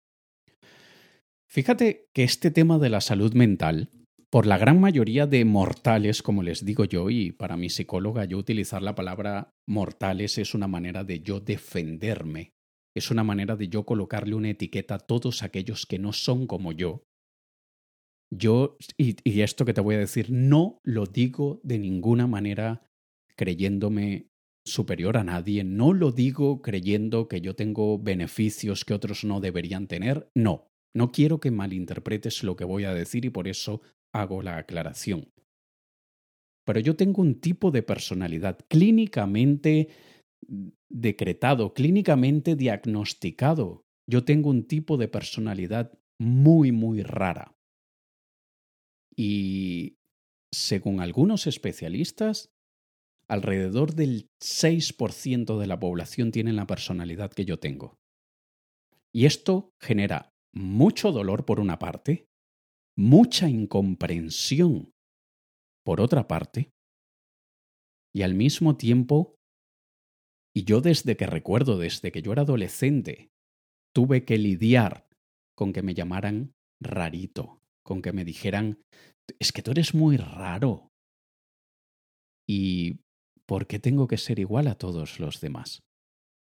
Fíjate 1.49 2.09
que 2.12 2.25
este 2.25 2.50
tema 2.50 2.78
de 2.78 2.88
la 2.88 3.00
salud 3.00 3.33
mental, 3.35 3.90
por 4.30 4.47
la 4.47 4.59
gran 4.59 4.80
mayoría 4.80 5.26
de 5.26 5.44
mortales, 5.44 6.23
como 6.23 6.42
les 6.42 6.64
digo 6.64 6.85
yo, 6.85 7.11
y 7.11 7.30
para 7.30 7.56
mi 7.56 7.71
psicóloga 7.71 8.25
yo 8.25 8.38
utilizar 8.38 8.83
la 8.83 8.97
palabra 8.97 9.54
mortales 9.68 10.38
es 10.38 10.54
una 10.54 10.66
manera 10.66 11.04
de 11.04 11.21
yo 11.21 11.38
defenderme 11.38 12.54
es 12.95 13.11
una 13.11 13.25
manera 13.25 13.57
de 13.57 13.69
yo 13.69 13.85
colocarle 13.85 14.35
una 14.35 14.51
etiqueta 14.51 14.95
a 14.97 14.99
todos 14.99 15.43
aquellos 15.43 15.87
que 15.87 15.99
no 15.99 16.13
son 16.13 16.47
como 16.47 16.73
yo. 16.73 17.05
Yo, 18.31 18.77
y, 18.97 19.41
esto 19.41 19.65
que 19.65 19.75
te 19.75 19.81
voy 19.81 19.97
a 19.97 19.99
decir, 19.99 20.31
no 20.31 20.81
lo 20.83 21.07
digo 21.07 21.61
de 21.63 21.79
ninguna 21.79 22.27
manera 22.27 22.83
creyéndome 23.37 24.29
superior 24.65 25.17
a 25.17 25.25
nadie, 25.25 25.63
no 25.63 25.93
lo 25.93 26.11
digo 26.11 26.63
creyendo 26.63 27.29
que 27.29 27.41
yo 27.41 27.55
tengo 27.55 27.99
beneficios 27.99 28.85
que 28.85 28.95
otros 28.95 29.25
no 29.25 29.41
deberían 29.41 29.87
tener, 29.87 30.31
no, 30.35 30.69
no 30.95 31.13
quiero 31.13 31.39
que 31.39 31.51
malinterpretes 31.51 32.43
lo 32.43 32.57
que 32.57 32.65
voy 32.65 32.85
a 32.85 32.95
decir 32.95 33.25
y 33.25 33.31
por 33.31 33.47
eso 33.47 33.83
hago 34.13 34.43
la 34.43 34.57
aclaración. 34.57 35.29
Pero 36.65 36.81
yo 36.81 36.97
tengo 36.97 37.21
un 37.21 37.41
tipo 37.41 37.71
de 37.71 37.83
personalidad 37.83 38.59
clínicamente 38.69 39.89
decretado, 40.89 41.75
clínicamente 41.75 42.57
diagnosticado. 42.57 43.85
Yo 44.07 44.25
tengo 44.25 44.51
un 44.51 44.67
tipo 44.67 44.97
de 44.97 45.09
personalidad 45.09 45.93
muy, 46.19 46.73
muy 46.73 47.03
rara. 47.03 47.57
Y 49.17 49.97
según 50.53 51.01
algunos 51.01 51.47
especialistas, 51.47 52.53
alrededor 53.29 53.95
del 53.95 54.29
6% 54.41 55.59
de 55.59 55.67
la 55.67 55.79
población 55.79 56.31
tiene 56.31 56.53
la 56.53 56.67
personalidad 56.67 57.33
que 57.33 57.45
yo 57.45 57.59
tengo. 57.59 57.99
Y 59.13 59.27
esto 59.27 59.73
genera 59.81 60.33
mucho 60.53 61.13
dolor 61.13 61.45
por 61.45 61.61
una 61.61 61.79
parte, 61.79 62.29
mucha 62.97 63.49
incomprensión 63.49 64.93
por 65.85 66.01
otra 66.01 66.27
parte, 66.27 66.73
y 68.15 68.23
al 68.23 68.35
mismo 68.35 68.77
tiempo 68.77 69.35
y 70.55 70.65
yo 70.65 70.81
desde 70.81 71.17
que 71.17 71.27
recuerdo, 71.27 71.79
desde 71.79 72.13
que 72.13 72.23
yo 72.23 72.33
era 72.33 72.43
adolescente, 72.43 73.31
tuve 73.93 74.25
que 74.25 74.39
lidiar 74.39 75.09
con 75.57 75.73
que 75.73 75.83
me 75.83 75.95
llamaran 75.95 76.53
rarito, 76.81 77.61
con 77.85 78.03
que 78.03 78.13
me 78.13 78.25
dijeran, 78.25 78.81
es 79.39 79.53
que 79.53 79.63
tú 79.63 79.73
eres 79.73 79.95
muy 79.95 80.17
raro. 80.17 80.91
¿Y 82.49 83.01
por 83.47 83.67
qué 83.67 83.79
tengo 83.79 84.07
que 84.07 84.19
ser 84.19 84.39
igual 84.39 84.69
a 84.69 84.77
todos 84.77 85.19
los 85.19 85.41
demás? 85.41 85.83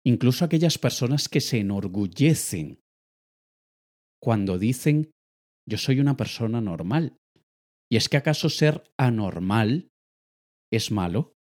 Incluso 0.05 0.45
aquellas 0.45 0.77
personas 0.77 1.27
que 1.27 1.41
se 1.41 1.59
enorgullecen 1.59 2.79
cuando 4.21 4.57
dicen, 4.57 5.11
yo 5.67 5.77
soy 5.77 5.99
una 5.99 6.17
persona 6.17 6.61
normal. 6.61 7.17
¿Y 7.89 7.97
es 7.97 8.09
que 8.09 8.17
acaso 8.17 8.49
ser 8.49 8.83
anormal 8.97 9.89
es 10.71 10.91
malo? 10.91 11.36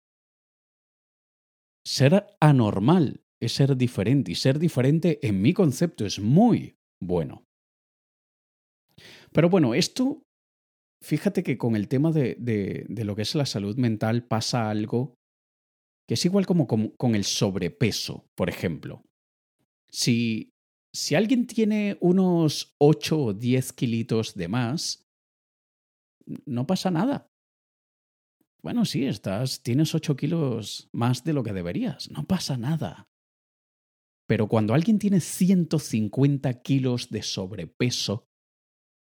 Ser 1.86 2.26
anormal 2.40 3.22
es 3.40 3.52
ser 3.52 3.76
diferente 3.76 4.32
y 4.32 4.34
ser 4.34 4.58
diferente 4.58 5.24
en 5.24 5.40
mi 5.40 5.52
concepto 5.52 6.04
es 6.04 6.18
muy 6.18 6.74
bueno. 7.00 7.44
Pero 9.30 9.48
bueno, 9.48 9.72
esto, 9.72 10.24
fíjate 11.00 11.44
que 11.44 11.56
con 11.56 11.76
el 11.76 11.86
tema 11.86 12.10
de, 12.10 12.34
de, 12.40 13.04
lo 13.04 13.14
que 13.14 13.22
es 13.22 13.36
la 13.36 13.46
salud 13.46 13.76
mental 13.76 14.26
pasa 14.26 14.68
algo 14.68 15.14
que 16.08 16.14
es 16.14 16.24
igual 16.24 16.44
como 16.44 16.66
con, 16.66 17.14
el 17.14 17.22
sobrepeso, 17.22 18.26
por 18.34 18.48
ejemplo. 18.48 19.04
Si, 19.88 20.50
si 20.92 21.14
alguien 21.14 21.46
tiene 21.46 21.98
unos 22.00 22.74
8 22.78 23.20
o 23.26 23.32
10 23.32 23.72
kilitos 23.74 24.34
de 24.34 24.48
más, 24.48 25.06
no 26.46 26.66
pasa 26.66 26.90
nada. 26.90 27.28
Bueno, 28.66 28.84
sí, 28.84 29.04
estás, 29.06 29.62
tienes 29.62 29.94
8 29.94 30.16
kilos 30.16 30.90
más 30.92 31.22
de 31.22 31.32
lo 31.32 31.44
que 31.44 31.52
deberías, 31.52 32.10
no 32.10 32.26
pasa 32.26 32.56
nada. 32.56 33.08
Pero 34.26 34.48
cuando 34.48 34.74
alguien 34.74 34.98
tiene 34.98 35.20
150 35.20 36.62
kilos 36.62 37.08
de 37.08 37.22
sobrepeso, 37.22 38.26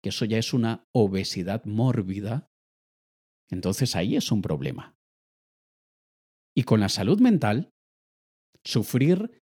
que 0.01 0.07
eso 0.07 0.23
ya 0.23 0.37
es 0.37 0.53
una 0.53 0.87
obesidad 0.93 1.65
mórbida, 1.65 2.49
entonces 3.49 3.97
ahí 3.97 4.15
es 4.15 4.31
un 4.31 4.41
problema. 4.41 4.95
Y 6.55 6.63
con 6.63 6.79
la 6.79 6.87
salud 6.87 7.19
mental, 7.19 7.73
sufrir 8.63 9.43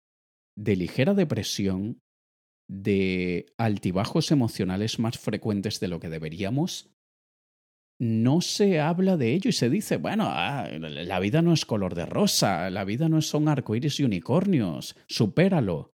de 0.57 0.75
ligera 0.75 1.13
depresión, 1.13 2.01
de 2.69 3.45
altibajos 3.57 4.31
emocionales 4.31 4.99
más 4.99 5.17
frecuentes 5.17 5.79
de 5.79 5.87
lo 5.87 6.01
que 6.01 6.09
deberíamos, 6.09 6.92
no 8.03 8.41
se 8.41 8.79
habla 8.79 9.17
de 9.17 9.33
ello 9.33 9.49
y 9.49 9.53
se 9.53 9.69
dice, 9.69 9.97
bueno, 9.97 10.25
ah, 10.27 10.67
la 10.69 11.19
vida 11.19 11.41
no 11.41 11.53
es 11.53 11.65
color 11.65 11.95
de 11.95 12.05
rosa, 12.05 12.69
la 12.69 12.83
vida 12.83 13.09
no 13.09 13.21
son 13.21 13.47
arcoíris 13.47 13.99
y 13.99 14.03
unicornios, 14.03 14.95
supéralo. 15.07 15.91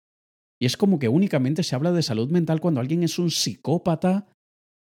Y 0.61 0.67
es 0.67 0.77
como 0.77 0.99
que 0.99 1.09
únicamente 1.09 1.63
se 1.63 1.75
habla 1.75 1.93
de 1.93 2.03
salud 2.03 2.31
mental 2.31 2.61
cuando 2.61 2.81
alguien 2.81 3.03
es 3.03 3.19
un 3.19 3.31
psicópata 3.31 4.27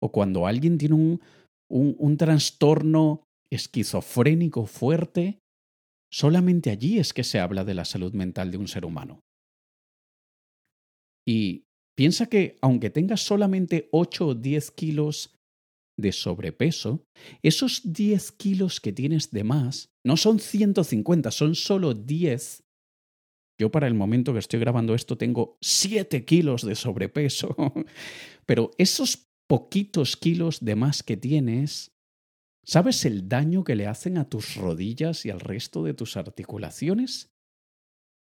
o 0.01 0.11
cuando 0.11 0.45
alguien 0.45 0.77
tiene 0.77 0.95
un, 0.95 1.21
un, 1.69 1.95
un 1.97 2.17
trastorno 2.17 3.23
esquizofrénico 3.49 4.65
fuerte. 4.65 5.39
Solamente 6.11 6.69
allí 6.69 6.99
es 6.99 7.13
que 7.13 7.23
se 7.23 7.39
habla 7.39 7.63
de 7.63 7.73
la 7.73 7.85
salud 7.85 8.13
mental 8.13 8.51
de 8.51 8.57
un 8.57 8.67
ser 8.67 8.85
humano. 8.85 9.21
Y 11.25 11.63
piensa 11.95 12.27
que 12.27 12.57
aunque 12.61 12.89
tengas 12.89 13.21
solamente 13.21 13.87
8 13.91 14.27
o 14.27 14.35
10 14.35 14.71
kilos 14.71 15.33
de 15.97 16.11
sobrepeso, 16.11 17.05
esos 17.41 17.93
10 17.93 18.31
kilos 18.33 18.81
que 18.81 18.93
tienes 18.93 19.31
de 19.31 19.43
más 19.43 19.91
no 20.03 20.17
son 20.17 20.39
150, 20.39 21.31
son 21.31 21.55
solo 21.55 21.93
10. 21.93 22.63
Yo 23.59 23.71
para 23.71 23.87
el 23.87 23.93
momento 23.93 24.33
que 24.33 24.39
estoy 24.39 24.59
grabando 24.59 24.95
esto 24.95 25.17
tengo 25.17 25.57
7 25.61 26.25
kilos 26.25 26.65
de 26.65 26.75
sobrepeso, 26.75 27.55
pero 28.45 28.71
esos 28.77 29.29
poquitos 29.47 30.17
kilos 30.17 30.63
de 30.65 30.75
más 30.75 31.03
que 31.03 31.17
tienes, 31.17 31.91
¿sabes 32.65 33.05
el 33.05 33.29
daño 33.29 33.63
que 33.63 33.75
le 33.75 33.87
hacen 33.87 34.17
a 34.17 34.27
tus 34.29 34.55
rodillas 34.55 35.25
y 35.25 35.29
al 35.29 35.39
resto 35.39 35.83
de 35.83 35.93
tus 35.93 36.17
articulaciones? 36.17 37.31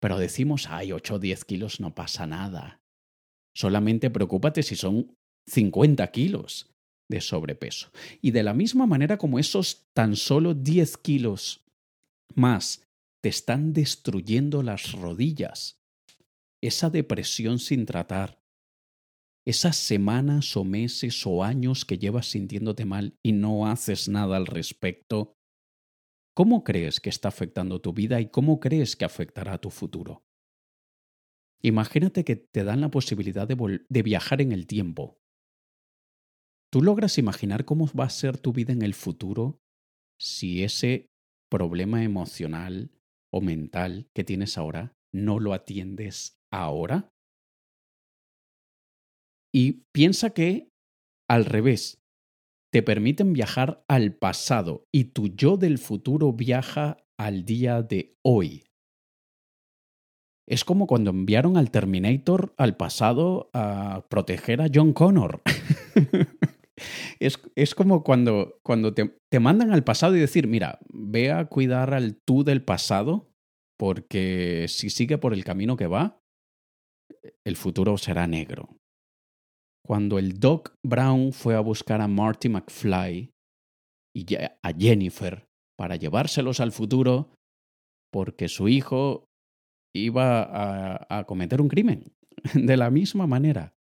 Pero 0.01 0.19
decimos, 0.19 0.67
ay, 0.69 0.91
8 0.91 1.15
o 1.15 1.19
10 1.19 1.45
kilos 1.45 1.79
no 1.79 1.95
pasa 1.95 2.27
nada. 2.27 2.81
Solamente 3.55 4.09
preocúpate 4.09 4.62
si 4.62 4.75
son 4.75 5.15
50 5.47 6.05
kilos 6.12 6.75
de 7.09 7.21
sobrepeso. 7.21 7.91
Y 8.21 8.31
de 8.31 8.43
la 8.43 8.53
misma 8.53 8.85
manera 8.85 9.17
como 9.17 9.39
esos 9.39 9.88
tan 9.93 10.15
solo 10.15 10.53
10 10.53 10.97
kilos 10.97 11.63
más 12.33 12.83
te 13.21 13.29
están 13.29 13.74
destruyendo 13.74 14.63
las 14.63 14.91
rodillas, 14.93 15.81
esa 16.62 16.89
depresión 16.89 17.59
sin 17.59 17.85
tratar, 17.85 18.41
esas 19.45 19.77
semanas 19.77 20.57
o 20.57 20.63
meses 20.63 21.25
o 21.25 21.43
años 21.43 21.85
que 21.85 22.00
llevas 22.00 22.27
sintiéndote 22.27 22.85
mal 22.85 23.17
y 23.21 23.31
no 23.31 23.67
haces 23.67 24.09
nada 24.09 24.38
al 24.38 24.47
respecto, 24.47 25.38
¿cómo 26.35 26.63
crees 26.63 27.00
que 27.00 27.09
está 27.09 27.29
afectando 27.29 27.79
tu 27.79 27.93
vida 27.93 28.19
y 28.19 28.29
cómo 28.29 28.59
crees 28.59 28.95
que 28.95 29.05
afectará 29.05 29.53
a 29.53 29.62
tu 29.62 29.69
futuro? 29.69 30.25
Imagínate 31.62 32.24
que 32.24 32.35
te 32.35 32.63
dan 32.63 32.81
la 32.81 32.89
posibilidad 32.91 33.47
de, 33.47 33.85
de 33.88 34.03
viajar 34.03 34.41
en 34.41 34.51
el 34.51 34.67
tiempo 34.67 35.19
¿Tú 36.75 36.82
logras 36.82 37.17
imaginar 37.17 37.63
cómo 37.63 37.88
va 37.98 38.03
a 38.03 38.10
ser 38.10 38.38
tu 38.38 38.51
vida 38.51 38.74
en 38.74 38.82
el 38.82 38.94
futuro 38.94 39.62
si 40.20 40.62
ese 40.62 41.08
problema 41.50 42.03
emocional 42.03 42.91
o 43.34 43.39
mental 43.39 44.10
que 44.13 44.25
tienes 44.25 44.58
ahora 44.58 44.94
no 45.13 45.39
lo 45.39 45.53
atiendes 45.53 46.38
ahora? 46.51 47.13
Y 49.53 49.86
piensa 49.94 50.32
que, 50.32 50.67
al 51.29 51.46
revés, 51.46 52.03
te 52.74 52.84
permiten 52.84 53.32
viajar 53.32 53.86
al 53.88 54.13
pasado 54.13 54.84
y 54.94 55.13
tu 55.13 55.27
yo 55.27 55.55
del 55.55 55.77
futuro 55.77 56.34
viaja 56.34 56.98
al 57.17 57.46
día 57.46 57.84
de 57.84 58.17
hoy. 58.22 58.65
Es 60.46 60.65
como 60.65 60.88
cuando 60.88 61.12
enviaron 61.12 61.55
al 61.55 61.72
Terminator 61.72 62.53
al 62.58 62.75
pasado 62.75 63.50
a 63.53 64.05
proteger 64.10 64.62
a 64.62 64.67
John 64.72 64.91
Connor. 64.91 65.41
Es, 67.19 67.39
es 67.55 67.75
como 67.75 68.03
cuando, 68.03 68.59
cuando 68.63 68.93
te, 68.93 69.17
te 69.31 69.39
mandan 69.39 69.71
al 69.71 69.83
pasado 69.83 70.15
y 70.15 70.19
decir, 70.19 70.47
mira, 70.47 70.79
ve 70.89 71.31
a 71.31 71.45
cuidar 71.45 71.93
al 71.93 72.17
tú 72.17 72.43
del 72.43 72.63
pasado, 72.63 73.31
porque 73.77 74.67
si 74.69 74.89
sigue 74.89 75.17
por 75.17 75.33
el 75.33 75.43
camino 75.43 75.77
que 75.77 75.87
va, 75.87 76.19
el 77.45 77.55
futuro 77.55 77.97
será 77.97 78.27
negro. 78.27 78.77
Cuando 79.85 80.17
el 80.17 80.39
Doc 80.39 80.73
Brown 80.83 81.31
fue 81.31 81.55
a 81.55 81.59
buscar 81.59 82.01
a 82.01 82.07
Marty 82.07 82.49
McFly 82.49 83.31
y 84.15 84.35
a 84.35 84.73
Jennifer 84.77 85.47
para 85.77 85.95
llevárselos 85.95 86.59
al 86.59 86.71
futuro, 86.71 87.35
porque 88.11 88.47
su 88.47 88.67
hijo 88.67 89.25
iba 89.93 90.41
a, 90.41 91.19
a 91.19 91.25
cometer 91.25 91.61
un 91.61 91.67
crimen. 91.67 92.13
De 92.53 92.77
la 92.77 92.89
misma 92.89 93.27
manera, 93.27 93.75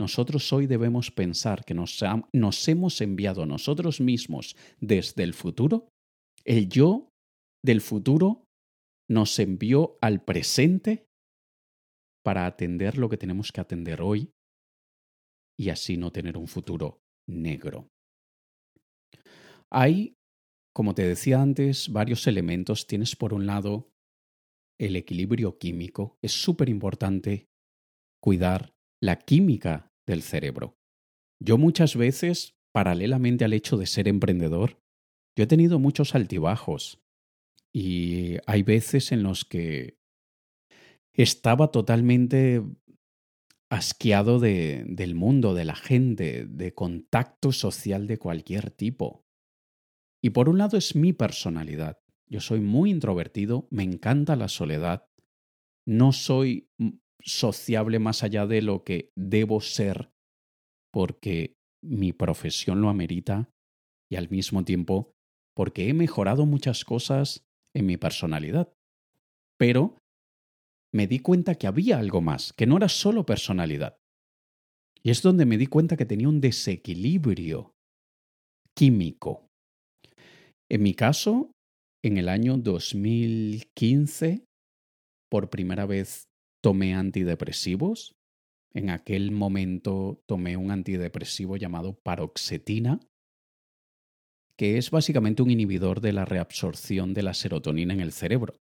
nosotros 0.00 0.52
hoy 0.52 0.66
debemos 0.66 1.10
pensar 1.10 1.64
que 1.64 1.74
nos, 1.74 2.00
nos 2.32 2.68
hemos 2.68 3.00
enviado 3.00 3.46
nosotros 3.46 4.00
mismos 4.00 4.56
desde 4.80 5.24
el 5.24 5.34
futuro. 5.34 5.88
El 6.44 6.68
yo 6.68 7.10
del 7.64 7.80
futuro 7.80 8.44
nos 9.10 9.38
envió 9.38 9.98
al 10.00 10.22
presente 10.22 11.06
para 12.24 12.46
atender 12.46 12.96
lo 12.96 13.08
que 13.08 13.16
tenemos 13.16 13.50
que 13.50 13.60
atender 13.60 14.00
hoy 14.00 14.30
y 15.58 15.70
así 15.70 15.96
no 15.96 16.12
tener 16.12 16.36
un 16.36 16.46
futuro 16.46 17.00
negro. 17.26 17.88
Hay, 19.70 20.14
como 20.74 20.94
te 20.94 21.02
decía 21.02 21.42
antes, 21.42 21.90
varios 21.90 22.26
elementos. 22.26 22.86
Tienes 22.86 23.16
por 23.16 23.34
un 23.34 23.46
lado 23.46 23.90
el 24.78 24.94
equilibrio 24.94 25.58
químico. 25.58 26.18
Es 26.22 26.32
súper 26.32 26.68
importante 26.68 27.48
cuidar 28.22 28.77
la 29.00 29.16
química 29.16 29.92
del 30.06 30.22
cerebro. 30.22 30.78
Yo 31.40 31.58
muchas 31.58 31.96
veces, 31.96 32.56
paralelamente 32.72 33.44
al 33.44 33.52
hecho 33.52 33.76
de 33.76 33.86
ser 33.86 34.08
emprendedor, 34.08 34.80
yo 35.36 35.44
he 35.44 35.46
tenido 35.46 35.78
muchos 35.78 36.14
altibajos 36.14 37.00
y 37.72 38.38
hay 38.46 38.62
veces 38.62 39.12
en 39.12 39.22
los 39.22 39.44
que 39.44 39.98
estaba 41.12 41.70
totalmente 41.70 42.62
asqueado 43.70 44.38
de, 44.40 44.84
del 44.88 45.14
mundo, 45.14 45.54
de 45.54 45.64
la 45.64 45.76
gente, 45.76 46.46
de 46.46 46.74
contacto 46.74 47.52
social 47.52 48.06
de 48.06 48.18
cualquier 48.18 48.70
tipo. 48.70 49.24
Y 50.22 50.30
por 50.30 50.48
un 50.48 50.58
lado 50.58 50.76
es 50.76 50.96
mi 50.96 51.12
personalidad. 51.12 51.98
Yo 52.26 52.40
soy 52.40 52.60
muy 52.60 52.90
introvertido, 52.90 53.68
me 53.70 53.82
encanta 53.82 54.36
la 54.36 54.48
soledad, 54.48 55.08
no 55.86 56.12
soy 56.12 56.68
sociable 57.22 57.98
más 57.98 58.22
allá 58.22 58.46
de 58.46 58.62
lo 58.62 58.84
que 58.84 59.10
debo 59.16 59.60
ser 59.60 60.10
porque 60.92 61.54
mi 61.82 62.12
profesión 62.12 62.80
lo 62.80 62.88
amerita 62.88 63.50
y 64.10 64.16
al 64.16 64.30
mismo 64.30 64.64
tiempo 64.64 65.12
porque 65.54 65.88
he 65.88 65.94
mejorado 65.94 66.46
muchas 66.46 66.84
cosas 66.84 67.44
en 67.74 67.86
mi 67.86 67.96
personalidad. 67.96 68.72
Pero 69.58 69.96
me 70.94 71.06
di 71.06 71.18
cuenta 71.18 71.56
que 71.56 71.66
había 71.66 71.98
algo 71.98 72.20
más, 72.20 72.52
que 72.52 72.66
no 72.66 72.76
era 72.76 72.88
solo 72.88 73.26
personalidad. 73.26 73.96
Y 75.02 75.10
es 75.10 75.22
donde 75.22 75.46
me 75.46 75.58
di 75.58 75.66
cuenta 75.66 75.96
que 75.96 76.06
tenía 76.06 76.28
un 76.28 76.40
desequilibrio 76.40 77.72
químico. 78.74 79.46
En 80.70 80.82
mi 80.82 80.94
caso, 80.94 81.50
en 82.04 82.16
el 82.16 82.28
año 82.28 82.56
2015, 82.56 84.44
por 85.30 85.50
primera 85.50 85.86
vez 85.86 86.27
tomé 86.60 86.94
antidepresivos. 86.94 88.16
En 88.74 88.90
aquel 88.90 89.30
momento 89.30 90.22
tomé 90.26 90.56
un 90.56 90.70
antidepresivo 90.70 91.56
llamado 91.56 91.98
paroxetina, 92.02 93.00
que 94.56 94.76
es 94.76 94.90
básicamente 94.90 95.42
un 95.42 95.50
inhibidor 95.50 96.00
de 96.00 96.12
la 96.12 96.24
reabsorción 96.24 97.14
de 97.14 97.22
la 97.22 97.34
serotonina 97.34 97.94
en 97.94 98.00
el 98.00 98.12
cerebro. 98.12 98.54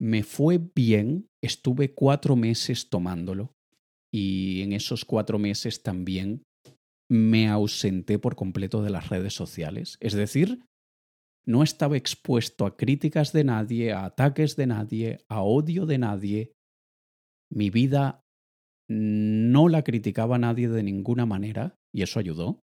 Me 0.00 0.22
fue 0.22 0.58
bien, 0.58 1.28
estuve 1.42 1.94
cuatro 1.94 2.34
meses 2.36 2.88
tomándolo 2.88 3.54
y 4.12 4.62
en 4.62 4.72
esos 4.72 5.04
cuatro 5.04 5.38
meses 5.38 5.82
también 5.82 6.42
me 7.08 7.48
ausenté 7.48 8.18
por 8.18 8.36
completo 8.36 8.82
de 8.82 8.90
las 8.90 9.10
redes 9.10 9.34
sociales. 9.34 9.96
Es 10.00 10.14
decir, 10.14 10.60
no 11.44 11.62
estaba 11.62 11.96
expuesto 11.96 12.66
a 12.66 12.76
críticas 12.76 13.32
de 13.32 13.44
nadie, 13.44 13.92
a 13.92 14.04
ataques 14.04 14.56
de 14.56 14.66
nadie, 14.66 15.18
a 15.28 15.42
odio 15.42 15.86
de 15.86 15.98
nadie. 15.98 16.52
Mi 17.50 17.70
vida 17.70 18.24
no 18.88 19.68
la 19.68 19.82
criticaba 19.82 20.38
nadie 20.38 20.68
de 20.68 20.82
ninguna 20.82 21.26
manera 21.26 21.78
y 21.92 22.02
eso 22.02 22.18
ayudó. 22.18 22.64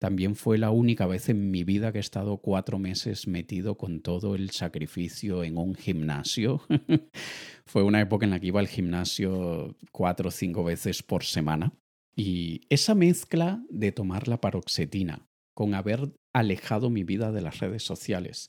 También 0.00 0.34
fue 0.34 0.56
la 0.56 0.70
única 0.70 1.06
vez 1.06 1.28
en 1.28 1.50
mi 1.50 1.62
vida 1.62 1.92
que 1.92 1.98
he 1.98 2.00
estado 2.00 2.38
cuatro 2.38 2.78
meses 2.78 3.28
metido 3.28 3.76
con 3.76 4.00
todo 4.00 4.34
el 4.34 4.50
sacrificio 4.50 5.44
en 5.44 5.58
un 5.58 5.74
gimnasio. 5.74 6.62
fue 7.66 7.82
una 7.82 8.00
época 8.00 8.24
en 8.24 8.30
la 8.30 8.40
que 8.40 8.46
iba 8.46 8.60
al 8.60 8.68
gimnasio 8.68 9.76
cuatro 9.92 10.28
o 10.28 10.32
cinco 10.32 10.64
veces 10.64 11.02
por 11.02 11.24
semana. 11.24 11.74
Y 12.16 12.62
esa 12.70 12.94
mezcla 12.94 13.62
de 13.68 13.92
tomar 13.92 14.26
la 14.26 14.40
paroxetina 14.40 15.29
con 15.60 15.74
haber 15.74 16.14
alejado 16.34 16.88
mi 16.88 17.04
vida 17.04 17.32
de 17.32 17.42
las 17.42 17.58
redes 17.58 17.82
sociales 17.82 18.48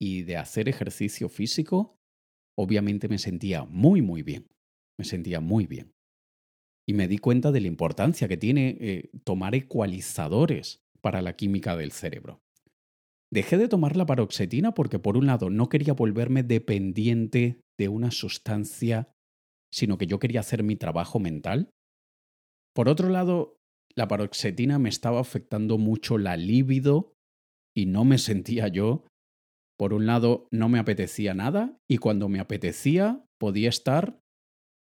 y 0.00 0.22
de 0.22 0.38
hacer 0.38 0.70
ejercicio 0.70 1.28
físico 1.28 1.98
obviamente 2.58 3.08
me 3.08 3.18
sentía 3.18 3.66
muy, 3.66 4.00
muy 4.00 4.22
bien. 4.22 4.48
Me 4.98 5.04
sentía 5.04 5.40
muy 5.40 5.66
bien. 5.66 5.92
Y 6.88 6.94
me 6.94 7.08
di 7.08 7.18
cuenta 7.18 7.52
de 7.52 7.60
la 7.60 7.66
importancia 7.66 8.26
que 8.26 8.38
tiene 8.38 8.78
eh, 8.80 9.10
tomar 9.22 9.54
ecualizadores 9.54 10.80
para 11.02 11.20
la 11.20 11.36
química 11.36 11.76
del 11.76 11.92
cerebro. 11.92 12.40
Dejé 13.30 13.58
de 13.58 13.68
tomar 13.68 13.94
la 13.94 14.06
paroxetina 14.06 14.72
porque, 14.72 14.98
por 14.98 15.18
un 15.18 15.26
lado, 15.26 15.50
no 15.50 15.68
quería 15.68 15.92
volverme 15.92 16.42
dependiente 16.42 17.60
de 17.78 17.88
una 17.88 18.10
sustancia, 18.10 19.12
sino 19.70 19.98
que 19.98 20.06
yo 20.06 20.18
quería 20.18 20.40
hacer 20.40 20.62
mi 20.62 20.76
trabajo 20.76 21.18
mental. 21.18 21.68
Por 22.74 22.88
otro 22.88 23.10
lado, 23.10 23.58
la 23.96 24.08
paroxetina 24.08 24.78
me 24.78 24.88
estaba 24.88 25.20
afectando 25.20 25.78
mucho 25.78 26.18
la 26.18 26.36
libido 26.36 27.14
y 27.74 27.86
no 27.86 28.04
me 28.04 28.18
sentía 28.18 28.68
yo. 28.68 29.04
Por 29.76 29.92
un 29.92 30.06
lado, 30.06 30.48
no 30.50 30.68
me 30.68 30.78
apetecía 30.78 31.34
nada 31.34 31.78
y 31.88 31.98
cuando 31.98 32.28
me 32.28 32.40
apetecía 32.40 33.24
podía 33.38 33.68
estar 33.68 34.20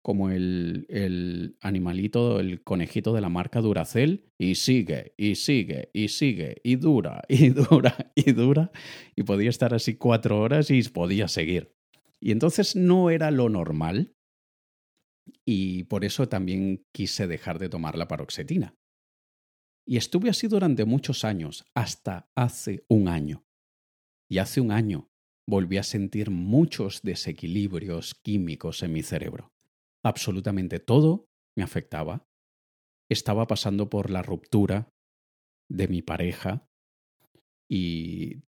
como 0.04 0.32
el, 0.32 0.88
el, 0.90 1.58
animalito, 1.62 2.40
el 2.40 2.64
conejito 2.64 3.14
de 3.14 3.22
la 3.22 3.30
marca 3.30 3.62
Duracell, 3.62 4.26
y 4.40 4.56
sigue, 4.56 5.14
y 5.16 5.36
sigue, 5.36 5.92
y 5.94 6.08
sigue, 6.08 6.60
y 6.64 6.76
dura, 6.78 7.22
y 7.30 7.50
dura, 7.50 8.12
y 8.16 8.32
dura, 8.32 8.72
y 9.16 9.22
podía 9.22 9.50
estar 9.50 9.76
así 9.76 9.96
cuatro 9.96 10.42
horas 10.42 10.72
y 10.72 10.82
podía 10.84 11.28
seguir. 11.28 11.76
Y 12.20 12.32
entonces 12.32 12.76
no 12.76 13.12
era 13.12 13.30
lo 13.30 13.50
normal, 13.50 14.16
y 15.46 15.84
por 15.84 16.04
eso 16.04 16.28
también 16.28 16.84
quise 16.92 17.28
dejar 17.28 17.60
de 17.60 17.70
tomar 17.70 17.96
la 17.96 18.08
paroxetina. 18.08 18.74
Y 19.86 19.98
estuve 19.98 20.30
así 20.30 20.48
durante 20.48 20.86
muchos 20.86 21.24
años, 21.24 21.65
hasta 21.74 22.30
hace 22.36 22.86
un 22.88 23.08
año. 23.08 23.46
Y 24.30 24.38
hace 24.38 24.62
un 24.62 24.72
año 24.72 25.10
volví 25.48 25.78
a 25.78 25.84
sentir 25.84 26.30
muchos 26.30 27.02
desequilibrios 27.02 28.15
químicos 28.15 28.84
en 28.84 28.94
mi 28.94 29.04
cerebro. 29.04 29.52
Absolutamente 30.04 30.80
todo 30.80 31.28
me 31.56 31.63
afectaba. 31.63 32.26
Estaba 33.10 33.48
pasando 33.48 33.89
por 33.89 34.10
la 34.10 34.22
ruptura 34.22 34.94
de 35.70 35.88
mi 35.88 36.02
pareja 36.02 36.67
y 37.70 38.44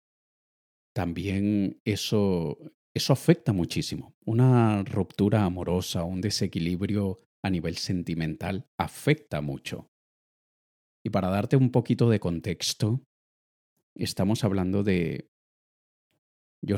también 0.94 1.82
eso, 1.86 2.58
eso 2.94 3.14
afecta 3.14 3.54
muchísimo. 3.54 4.16
Una 4.26 4.84
ruptura 4.84 5.46
amorosa, 5.46 6.04
un 6.04 6.22
desequilibrio 6.22 7.20
a 7.42 7.50
nivel 7.50 7.78
sentimental 7.78 8.68
afecta 8.78 9.42
mucho. 9.42 9.89
Y 11.04 11.10
para 11.10 11.30
darte 11.30 11.56
un 11.56 11.72
poquito 11.72 12.10
de 12.10 12.20
contexto, 12.20 13.02
estamos 13.96 14.44
hablando 14.44 14.84
de... 14.84 15.30
Yo, 16.62 16.78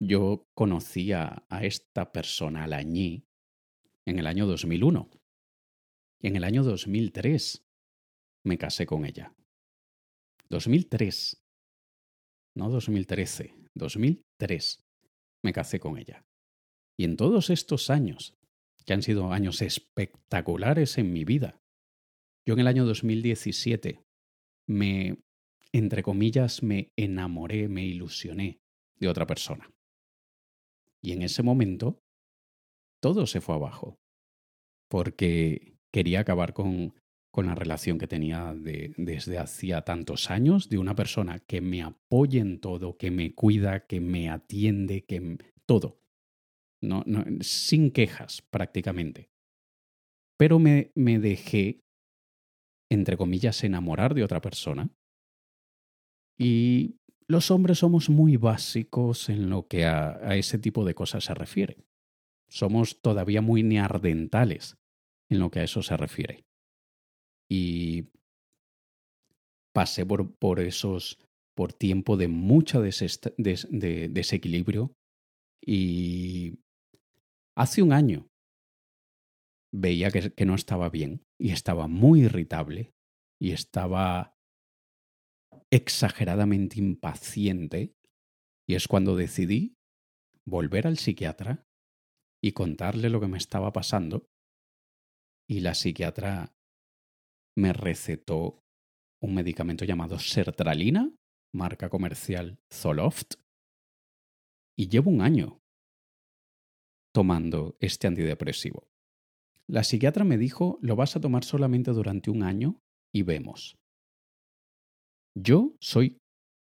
yo 0.00 0.48
conocí 0.54 1.12
a, 1.12 1.46
esta 1.62 2.10
persona, 2.10 2.64
a 2.64 2.66
la 2.66 2.80
en 2.80 3.20
el 4.06 4.26
año 4.26 4.46
2001. 4.46 5.10
Y 6.22 6.26
en 6.26 6.36
el 6.36 6.44
año 6.44 6.64
2003 6.64 7.64
me 8.44 8.58
casé 8.58 8.86
con 8.86 9.04
ella. 9.04 9.34
2003. 10.48 11.42
No 12.56 12.70
2013. 12.70 13.54
2003 13.74 14.84
me 15.42 15.52
casé 15.52 15.78
con 15.78 15.96
ella. 15.96 16.26
Y 16.98 17.04
en 17.04 17.16
todos 17.16 17.50
estos 17.50 17.88
años, 17.88 18.36
que 18.84 18.92
han 18.92 19.02
sido 19.02 19.32
años 19.32 19.62
espectaculares 19.62 20.98
en 20.98 21.12
mi 21.12 21.24
vida, 21.24 21.59
yo 22.46 22.54
en 22.54 22.60
el 22.60 22.66
año 22.66 22.84
2017 22.84 24.02
me, 24.68 25.18
entre 25.72 26.02
comillas, 26.02 26.62
me 26.62 26.92
enamoré, 26.96 27.68
me 27.68 27.84
ilusioné 27.84 28.60
de 28.96 29.08
otra 29.08 29.26
persona. 29.26 29.70
Y 31.02 31.12
en 31.12 31.22
ese 31.22 31.42
momento 31.42 32.02
todo 33.00 33.26
se 33.26 33.40
fue 33.40 33.54
abajo, 33.54 33.98
porque 34.88 35.78
quería 35.92 36.20
acabar 36.20 36.52
con, 36.52 36.94
con 37.30 37.46
la 37.46 37.54
relación 37.54 37.98
que 37.98 38.06
tenía 38.06 38.54
de, 38.54 38.92
desde 38.96 39.38
hacía 39.38 39.82
tantos 39.82 40.30
años, 40.30 40.68
de 40.68 40.78
una 40.78 40.94
persona 40.94 41.38
que 41.40 41.60
me 41.60 41.82
apoye 41.82 42.40
en 42.40 42.60
todo, 42.60 42.96
que 42.96 43.10
me 43.10 43.34
cuida, 43.34 43.86
que 43.86 44.00
me 44.00 44.28
atiende, 44.28 45.04
que 45.04 45.38
todo. 45.66 46.00
No, 46.82 47.02
no, 47.06 47.24
sin 47.40 47.90
quejas 47.90 48.42
prácticamente. 48.50 49.30
Pero 50.38 50.58
me, 50.58 50.92
me 50.94 51.18
dejé 51.18 51.82
entre 52.90 53.16
comillas, 53.16 53.64
enamorar 53.64 54.14
de 54.14 54.24
otra 54.24 54.40
persona. 54.40 54.90
Y 56.38 56.96
los 57.28 57.50
hombres 57.50 57.78
somos 57.78 58.10
muy 58.10 58.36
básicos 58.36 59.28
en 59.28 59.48
lo 59.48 59.68
que 59.68 59.84
a, 59.84 60.36
ese 60.36 60.58
tipo 60.58 60.84
de 60.84 60.94
cosas 60.94 61.24
se 61.24 61.34
refiere. 61.34 61.84
Somos 62.48 63.00
todavía 63.00 63.40
muy 63.40 63.62
neardentales 63.62 64.76
en 65.30 65.38
lo 65.38 65.50
que 65.50 65.60
a 65.60 65.64
eso 65.64 65.82
se 65.82 65.96
refiere. 65.96 66.44
Y 67.48 68.08
pasé 69.72 70.04
por, 70.04 70.34
por 70.36 70.58
esos, 70.58 71.18
por 71.54 71.72
tiempo 71.72 72.16
de 72.16 72.26
mucho 72.26 72.82
desequilibrio 72.82 74.92
y 75.64 76.58
hace 77.56 77.82
un 77.82 77.92
año 77.92 78.30
veía 79.72 80.10
que, 80.10 80.44
no 80.44 80.54
estaba 80.54 80.88
bien 80.88 81.22
y 81.40 81.52
estaba 81.52 81.88
muy 81.88 82.24
irritable 82.24 82.94
y 83.40 83.52
estaba 83.52 84.36
exageradamente 85.70 86.78
impaciente 86.78 87.96
y 88.68 88.74
es 88.74 88.86
cuando 88.86 89.16
decidí 89.16 89.78
volver 90.46 90.86
al 90.86 90.98
psiquiatra 90.98 91.66
y 92.42 92.52
contarle 92.52 93.08
lo 93.08 93.20
que 93.20 93.28
me 93.28 93.38
estaba 93.38 93.72
pasando 93.72 94.28
y 95.48 95.60
la 95.60 95.74
psiquiatra 95.74 96.54
me 97.56 97.72
recetó 97.72 98.62
un 99.22 99.34
medicamento 99.34 99.84
llamado 99.84 100.18
sertralina, 100.18 101.10
marca 101.54 101.88
comercial 101.88 102.58
Zoloft, 102.72 103.34
y 104.78 104.88
llevo 104.88 105.10
un 105.10 105.22
año 105.22 105.60
tomando 107.12 107.76
este 107.80 108.06
antidepresivo. 108.06 108.89
La 109.70 109.84
psiquiatra 109.84 110.24
me 110.24 110.36
dijo, 110.36 110.78
lo 110.82 110.96
vas 110.96 111.14
a 111.14 111.20
tomar 111.20 111.44
solamente 111.44 111.92
durante 111.92 112.28
un 112.28 112.42
año 112.42 112.80
y 113.14 113.22
vemos. 113.22 113.76
Yo 115.38 115.76
soy 115.80 116.18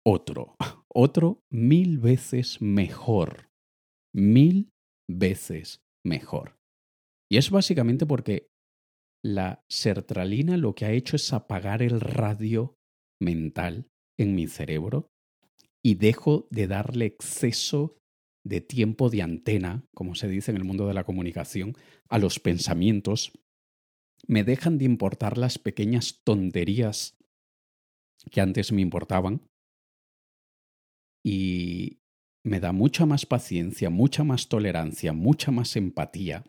otro, 0.03 0.57
otro 0.89 1.43
mil 1.53 1.99
veces 1.99 2.63
mejor, 2.63 3.51
mil 4.15 4.71
veces 5.11 5.83
mejor. 6.07 6.57
Y 7.31 7.37
es 7.37 7.51
básicamente 7.51 8.07
porque 8.07 8.49
la 9.23 9.63
sertralina 9.69 10.57
lo 10.57 10.75
que 10.75 10.87
ha 10.87 10.93
hecho 10.93 11.17
es 11.17 11.35
apagar 11.35 11.83
el 11.83 12.01
radio 12.01 12.77
mental 13.21 13.89
en 14.19 14.35
mi 14.35 14.47
cerebro 14.47 15.11
y 15.85 15.97
dejo 15.97 16.49
de 16.51 16.67
darle 16.67 17.05
exceso 17.05 17.99
de 18.47 18.61
tiempo 18.61 19.11
de 19.11 19.23
antena, 19.23 19.85
como 19.93 20.15
se 20.15 20.29
dice 20.29 20.53
en 20.53 20.57
el 20.57 20.65
mundo 20.65 20.87
de 20.87 20.95
la 20.95 21.05
comunicación, 21.05 21.77
a 22.09 22.19
los 22.19 22.39
pensamientos, 22.39 23.33
me 24.27 24.45
dejan 24.45 24.79
de 24.79 24.85
importar 24.85 25.37
las 25.37 25.59
pequeñas 25.59 26.21
tonterías 26.23 27.17
que 28.31 28.41
antes 28.41 28.73
me 28.73 28.83
importaban 28.83 29.43
y 31.25 31.99
me 32.45 32.61
da 32.61 32.71
mucha 32.71 33.05
más 33.05 33.27
paciencia, 33.27 33.91
mucha 33.91 34.23
más 34.23 34.49
tolerancia, 34.49 35.13
mucha 35.13 35.51
más 35.51 35.75
empatía. 35.75 36.45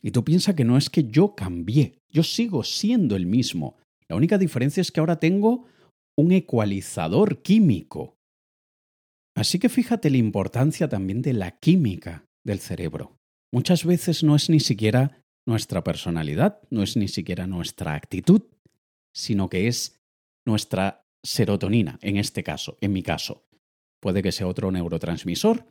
Y 0.00 0.12
tú 0.12 0.22
piensas 0.22 0.54
que 0.54 0.64
no 0.64 0.76
es 0.76 0.90
que 0.90 1.04
yo 1.04 1.34
cambié, 1.34 1.98
yo 2.08 2.22
sigo 2.22 2.62
siendo 2.62 3.16
el 3.16 3.26
mismo. 3.26 3.76
La 4.08 4.14
única 4.14 4.38
diferencia 4.38 4.80
es 4.80 4.92
que 4.92 5.00
ahora 5.00 5.18
tengo 5.18 5.66
un 6.16 6.30
ecualizador 6.30 7.42
químico 7.42 8.13
Así 9.36 9.58
que 9.58 9.68
fíjate 9.68 10.10
la 10.10 10.16
importancia 10.16 10.88
también 10.88 11.22
de 11.22 11.32
la 11.32 11.58
química 11.58 12.26
del 12.44 12.60
cerebro. 12.60 13.18
Muchas 13.52 13.84
veces 13.84 14.22
no 14.22 14.36
es 14.36 14.48
ni 14.48 14.60
siquiera 14.60 15.22
nuestra 15.46 15.84
personalidad, 15.84 16.60
no 16.70 16.82
es 16.82 16.96
ni 16.96 17.08
siquiera 17.08 17.46
nuestra 17.46 17.94
actitud, 17.94 18.42
sino 19.14 19.48
que 19.48 19.68
es 19.68 20.00
nuestra 20.46 21.04
serotonina, 21.22 21.98
en 22.02 22.16
este 22.16 22.42
caso, 22.42 22.76
en 22.80 22.92
mi 22.92 23.02
caso. 23.02 23.46
Puede 24.00 24.22
que 24.22 24.32
sea 24.32 24.46
otro 24.46 24.70
neurotransmisor, 24.70 25.66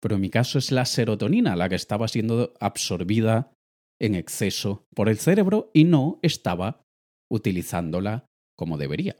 pero 0.00 0.16
en 0.16 0.20
mi 0.20 0.30
caso 0.30 0.58
es 0.58 0.72
la 0.72 0.84
serotonina 0.84 1.54
la 1.56 1.68
que 1.68 1.74
estaba 1.74 2.08
siendo 2.08 2.54
absorbida 2.60 3.52
en 4.00 4.14
exceso 4.14 4.86
por 4.94 5.08
el 5.08 5.18
cerebro 5.18 5.70
y 5.72 5.84
no 5.84 6.18
estaba 6.22 6.84
utilizándola 7.30 8.26
como 8.56 8.78
debería. 8.78 9.16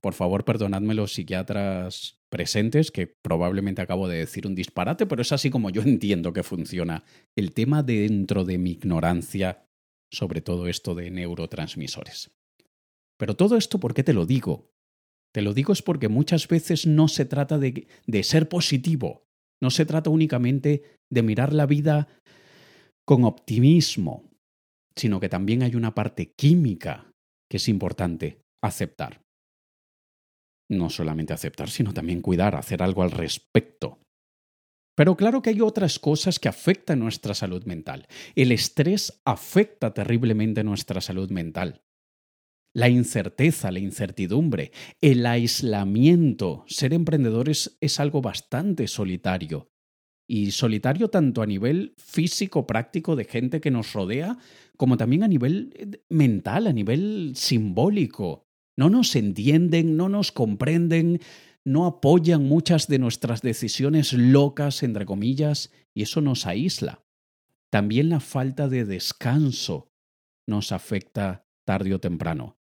Por 0.00 0.14
favor, 0.14 0.44
perdonadme 0.44 0.94
los 0.94 1.14
psiquiatras 1.14 2.17
presentes, 2.30 2.90
que 2.90 3.06
probablemente 3.06 3.82
acabo 3.82 4.08
de 4.08 4.18
decir 4.18 4.46
un 4.46 4.54
disparate, 4.54 5.06
pero 5.06 5.22
es 5.22 5.32
así 5.32 5.50
como 5.50 5.70
yo 5.70 5.82
entiendo 5.86 6.32
que 6.32 6.42
funciona 6.42 7.04
el 7.36 7.52
tema 7.52 7.82
dentro 7.82 8.44
de 8.44 8.58
mi 8.58 8.72
ignorancia 8.72 9.64
sobre 10.10 10.40
todo 10.40 10.68
esto 10.68 10.94
de 10.94 11.10
neurotransmisores. 11.10 12.30
Pero 13.18 13.36
todo 13.36 13.56
esto, 13.56 13.78
¿por 13.78 13.94
qué 13.94 14.02
te 14.02 14.14
lo 14.14 14.26
digo? 14.26 14.70
Te 15.34 15.42
lo 15.42 15.52
digo 15.52 15.72
es 15.72 15.82
porque 15.82 16.08
muchas 16.08 16.48
veces 16.48 16.86
no 16.86 17.08
se 17.08 17.24
trata 17.24 17.58
de, 17.58 17.86
de 18.06 18.22
ser 18.22 18.48
positivo, 18.48 19.24
No 19.60 19.70
se 19.70 19.84
trata 19.84 20.08
únicamente 20.08 20.84
de 21.10 21.22
mirar 21.22 21.52
la 21.52 21.66
vida 21.66 22.06
con 23.04 23.24
optimismo, 23.24 24.30
sino 24.96 25.18
que 25.18 25.28
también 25.28 25.62
hay 25.62 25.74
una 25.74 25.94
parte 25.94 26.32
química 26.36 27.10
que 27.50 27.56
es 27.56 27.68
importante 27.68 28.40
aceptar. 28.62 29.20
No 30.70 30.90
solamente 30.90 31.32
aceptar, 31.32 31.70
sino 31.70 31.94
también 31.94 32.20
cuidar, 32.20 32.54
hacer 32.54 32.82
algo 32.82 33.02
al 33.02 33.10
respecto. 33.10 33.98
Pero 34.98 35.16
claro 35.16 35.42
que 35.42 35.50
hay 35.50 35.60
otras 35.60 36.00
cosas 36.00 36.40
que 36.40 36.48
afectan 36.48 36.98
nuestra 36.98 37.32
salud 37.32 37.64
mental. 37.66 38.08
El 38.34 38.50
estrés 38.50 39.20
afecta 39.24 39.94
terriblemente 39.94 40.64
nuestra 40.64 41.00
salud 41.00 41.30
mental. 41.30 41.82
La 42.74 42.88
incerteza, 42.88 43.70
la 43.70 43.78
incertidumbre, 43.78 44.72
el 45.00 45.24
aislamiento. 45.24 46.64
Ser 46.66 46.92
emprendedores 46.94 47.78
es 47.80 48.00
algo 48.00 48.20
bastante 48.20 48.88
solitario. 48.88 49.70
Y 50.28 50.50
solitario 50.50 51.08
tanto 51.08 51.42
a 51.42 51.46
nivel 51.46 51.94
físico, 51.96 52.66
práctico 52.66 53.14
de 53.14 53.24
gente 53.24 53.60
que 53.60 53.70
nos 53.70 53.92
rodea, 53.92 54.36
como 54.76 54.96
también 54.96 55.22
a 55.22 55.28
nivel 55.28 55.72
eh, 55.76 56.02
mental, 56.08 56.66
a 56.66 56.72
nivel 56.72 57.34
simbólico. 57.36 58.47
No 58.78 58.90
nos 58.90 59.16
entienden, 59.16 59.96
no 59.96 60.08
nos 60.08 60.30
comprenden, 60.30 61.20
no 61.64 61.84
apoyan 61.84 62.44
muchas 62.44 62.86
de 62.86 63.00
nuestras 63.00 63.42
decisiones 63.42 64.12
locas, 64.12 64.84
entre 64.84 65.04
comillas, 65.04 65.72
y 65.94 66.02
eso 66.02 66.20
nos 66.20 66.46
aísla. 66.46 67.04
También 67.70 68.08
la 68.08 68.20
falta 68.20 68.68
de 68.68 68.84
descanso 68.84 69.90
nos 70.46 70.70
afecta 70.70 71.44
tarde 71.64 71.92
o 71.92 71.98
temprano. 71.98 72.56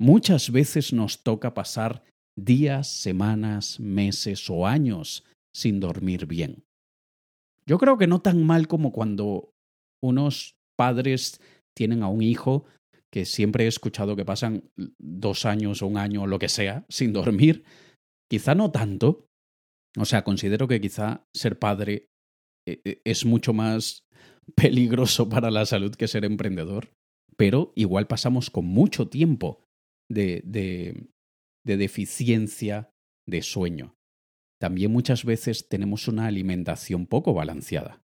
Muchas 0.00 0.50
veces 0.50 0.94
nos 0.94 1.22
toca 1.22 1.52
pasar 1.52 2.02
días, 2.34 2.88
semanas, 2.88 3.78
meses 3.80 4.48
o 4.48 4.66
años 4.66 5.24
sin 5.52 5.78
dormir 5.78 6.24
bien. 6.24 6.64
Yo 7.66 7.76
creo 7.76 7.98
que 7.98 8.06
no 8.06 8.22
tan 8.22 8.46
mal 8.46 8.66
como 8.66 8.92
cuando 8.92 9.52
unos 10.00 10.56
padres 10.74 11.38
tienen 11.74 12.02
a 12.02 12.08
un 12.08 12.22
hijo 12.22 12.64
que 13.12 13.24
siempre 13.24 13.64
he 13.64 13.68
escuchado 13.68 14.16
que 14.16 14.24
pasan 14.24 14.70
dos 14.98 15.46
años 15.46 15.82
o 15.82 15.86
un 15.86 15.96
año 15.96 16.22
o 16.22 16.26
lo 16.26 16.38
que 16.38 16.48
sea 16.48 16.84
sin 16.88 17.12
dormir. 17.12 17.64
Quizá 18.30 18.54
no 18.54 18.70
tanto. 18.70 19.26
O 19.96 20.04
sea, 20.04 20.24
considero 20.24 20.68
que 20.68 20.80
quizá 20.80 21.26
ser 21.34 21.58
padre 21.58 22.08
eh, 22.66 22.80
eh, 22.84 23.00
es 23.04 23.24
mucho 23.24 23.52
más 23.52 24.06
peligroso 24.54 25.28
para 25.28 25.50
la 25.50 25.66
salud 25.66 25.94
que 25.94 26.08
ser 26.08 26.24
emprendedor. 26.24 26.92
Pero 27.36 27.72
igual 27.76 28.06
pasamos 28.06 28.50
con 28.50 28.66
mucho 28.66 29.08
tiempo 29.08 29.64
de, 30.10 30.42
de, 30.44 31.08
de 31.64 31.76
deficiencia 31.76 32.90
de 33.26 33.42
sueño. 33.42 33.94
También 34.60 34.90
muchas 34.90 35.24
veces 35.24 35.68
tenemos 35.68 36.08
una 36.08 36.26
alimentación 36.26 37.06
poco 37.06 37.32
balanceada. 37.32 38.02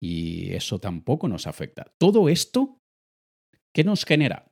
Y 0.00 0.52
eso 0.52 0.78
tampoco 0.78 1.26
nos 1.26 1.46
afecta. 1.46 1.92
Todo 1.98 2.28
esto 2.28 2.78
¿Qué 3.78 3.84
nos 3.84 4.04
genera? 4.04 4.50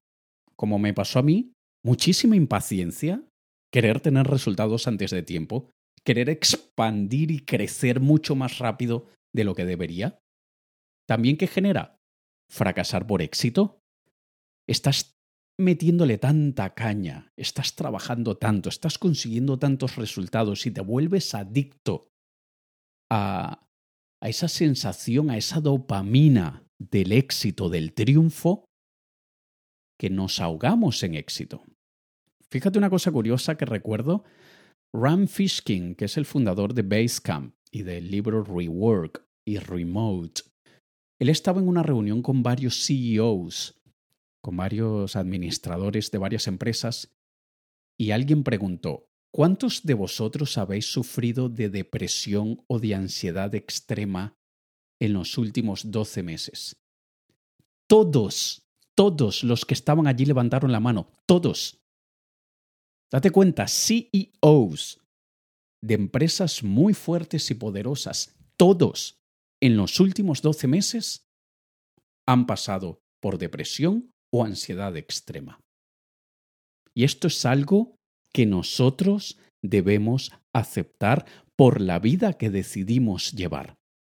Como 0.55 0.79
me 0.79 0.95
pasó 0.95 1.19
a 1.19 1.23
mí, 1.23 1.53
muchísima 1.85 2.37
impaciencia, 2.37 3.27
querer 3.73 3.99
tener 3.99 4.29
resultados 4.29 4.87
antes 4.87 5.11
de 5.11 5.25
tiempo, 5.25 5.73
querer 6.05 6.31
expandir 6.31 7.33
y 7.33 7.45
crecer 7.45 7.99
mucho 7.99 8.37
más 8.37 8.61
rápido 8.61 9.09
de 9.35 9.43
lo 9.43 9.57
que 9.57 9.65
debería. 9.65 10.21
También 11.09 11.39
qué 11.39 11.49
genera? 11.49 11.97
Fracasar 12.49 13.09
por 13.09 13.21
éxito. 13.21 13.81
Estás 14.69 15.17
metiéndole 15.59 16.19
tanta 16.19 16.75
caña, 16.75 17.33
estás 17.37 17.75
trabajando 17.75 18.37
tanto, 18.37 18.69
estás 18.69 18.97
consiguiendo 18.97 19.59
tantos 19.59 19.97
resultados 19.97 20.67
y 20.67 20.71
te 20.71 20.83
vuelves 20.83 21.35
adicto 21.35 22.11
a, 23.11 23.67
a 24.23 24.29
esa 24.29 24.47
sensación, 24.47 25.31
a 25.31 25.37
esa 25.37 25.61
dopamina 25.61 26.63
del 26.79 27.11
éxito, 27.11 27.69
del 27.69 27.93
triunfo, 27.93 28.67
que 29.99 30.11
nos 30.11 30.41
ahogamos 30.41 31.03
en 31.03 31.15
éxito. 31.15 31.63
Fíjate 32.51 32.79
una 32.79 32.91
cosa 32.91 33.11
curiosa 33.11 33.57
que 33.57 33.65
recuerdo. 33.65 34.25
Ram 34.93 35.27
Fishkin, 35.27 35.95
que 35.95 36.07
es 36.07 36.17
el 36.17 36.27
fundador 36.27 36.75
de 36.75 36.83
Basecamp 36.83 37.55
y 37.71 37.83
del 37.83 38.11
libro 38.11 38.43
Rework 38.43 39.27
y 39.45 39.59
Remote, 39.59 40.43
él 41.19 41.29
estaba 41.29 41.61
en 41.61 41.69
una 41.69 41.83
reunión 41.83 42.23
con 42.23 42.43
varios 42.43 42.85
CEOs, 42.85 43.81
con 44.43 44.57
varios 44.57 45.17
administradores 45.17 46.11
de 46.11 46.19
varias 46.19 46.47
empresas, 46.47 47.15
y 47.99 48.11
alguien 48.11 48.45
preguntó, 48.45 49.09
¿cuántos 49.33 49.83
de 49.85 49.95
vosotros 49.95 50.59
habéis 50.59 50.87
sufrido 50.87 51.49
de 51.49 51.71
depresión 51.71 52.63
o 52.69 52.79
de 52.79 52.95
ansiedad 52.95 53.55
extrema 53.55 54.37
en 55.01 55.15
los 55.15 55.39
últimos 55.39 55.91
12 55.91 56.23
meses? 56.23 56.77
Todos 57.89 58.66
todos 58.97 59.45
los 59.45 59.65
que 59.65 59.75
estaban 59.75 60.07
allí 60.07 60.25
levantaron 60.25 60.73
la 60.73 60.81
mano, 60.81 61.13
todos. 61.27 61.79
Date 63.11 63.31
cuenta, 63.31 63.67
CEOs 63.69 65.01
de 65.83 65.95
empresas 65.95 66.65
muy 66.65 66.95
fuertes 66.95 67.51
y 67.51 67.55
poderosas, 67.55 68.35
todos 68.57 69.21
en 69.61 69.77
los 69.77 70.01
últimos 70.01 70.43
12 70.43 70.67
meses 70.67 71.27
han 72.27 72.47
pasado 72.47 73.03
por 73.21 73.39
depresión 73.39 74.11
o 74.33 74.45
ansiedad 74.45 74.97
extrema. 74.97 75.61
Y 76.95 77.05
esto 77.05 77.29
es 77.29 77.45
algo 77.45 77.97
que 78.33 78.47
nosotros 78.47 79.39
debemos 79.63 80.33
aceptar 80.53 81.27
por 81.57 81.81
la 81.81 81.99
vida 81.99 82.35
que 82.35 82.51
decidimos 82.51 83.33
llevar. 83.33 83.77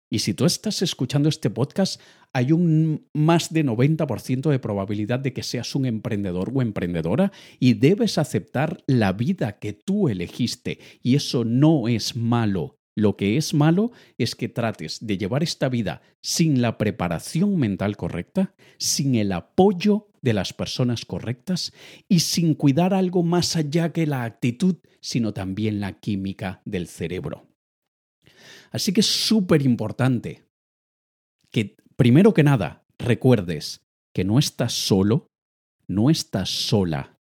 Y 0.10 0.20
si 0.20 0.34
tú 0.34 0.46
estás 0.46 0.82
escuchando 0.82 1.28
este 1.28 1.50
podcast, 1.50 2.02
hay 2.38 2.52
un 2.52 3.08
más 3.15 3.52
de 3.52 3.65
90% 3.65 4.52
de 4.52 4.60
probabilidad 4.60 5.19
de 5.19 5.34
que 5.34 5.41
seas 5.41 5.73
un 5.73 5.88
emprendedor 5.88 6.52
o 6.54 6.62
emprendedora 6.62 7.32
y 7.60 7.73
debes 7.73 8.19
aceptar 8.19 8.84
la 8.86 9.12
vida 9.12 9.58
que 9.58 9.73
tú 9.73 10.08
elegiste. 10.08 10.78
Y 11.02 11.15
eso 11.15 11.45
no 11.45 11.88
es 11.88 12.15
malo. 12.15 12.78
Lo 12.95 13.17
que 13.17 13.38
es 13.38 13.56
malo 13.56 13.91
es 14.19 14.36
que 14.36 14.50
trates 14.50 15.00
de 15.02 15.17
llevar 15.17 15.41
esta 15.41 15.67
vida 15.67 16.04
sin 16.21 16.62
la 16.62 16.78
preparación 16.78 17.58
mental 17.58 17.97
correcta, 17.97 18.54
sin 18.78 19.15
el 19.15 19.32
apoyo 19.32 20.10
de 20.21 20.34
las 20.34 20.54
personas 20.54 21.06
correctas 21.06 21.73
y 22.08 22.19
sin 22.19 22.54
cuidar 22.54 22.93
algo 22.93 23.23
más 23.23 23.56
allá 23.56 23.91
que 23.91 24.06
la 24.06 24.26
actitud, 24.26 24.76
sino 25.02 25.34
también 25.34 25.80
la 25.80 25.93
química 25.93 26.62
del 26.65 26.86
cerebro. 26.86 27.47
Así 28.69 28.93
que 28.93 29.02
es 29.02 29.08
súper 29.08 29.63
importante 29.63 30.43
que, 31.52 31.78
primero 31.97 32.33
que 32.33 32.43
nada, 32.43 32.86
recuerdes 32.97 33.81
que 34.13 34.23
no 34.23 34.39
estás 34.39 34.73
solo, 34.73 35.27
no 35.88 36.10
estás 36.10 36.49
sola. 36.49 37.19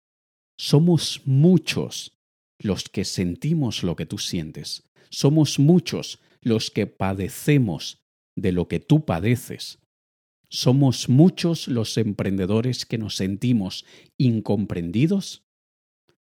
Somos 0.58 1.22
muchos 1.24 2.18
los 2.58 2.84
que 2.88 3.04
sentimos 3.04 3.82
lo 3.82 3.96
que 3.96 4.06
tú 4.06 4.18
sientes. 4.18 4.88
Somos 5.10 5.58
muchos 5.58 6.20
los 6.40 6.70
que 6.70 6.86
padecemos 6.86 8.04
de 8.36 8.52
lo 8.52 8.68
que 8.68 8.80
tú 8.80 9.04
padeces. 9.04 9.78
Somos 10.50 11.08
muchos 11.08 11.68
los 11.68 11.96
emprendedores 11.96 12.86
que 12.86 12.98
nos 12.98 13.16
sentimos 13.16 13.84
incomprendidos, 14.18 15.44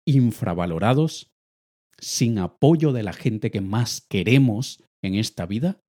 infravalorados, 0.05 1.31
sin 1.99 2.39
apoyo 2.39 2.93
de 2.93 3.03
la 3.03 3.13
gente 3.13 3.51
que 3.51 3.61
más 3.61 4.01
queremos 4.01 4.83
en 5.03 5.15
esta 5.15 5.47
vida? 5.47 5.81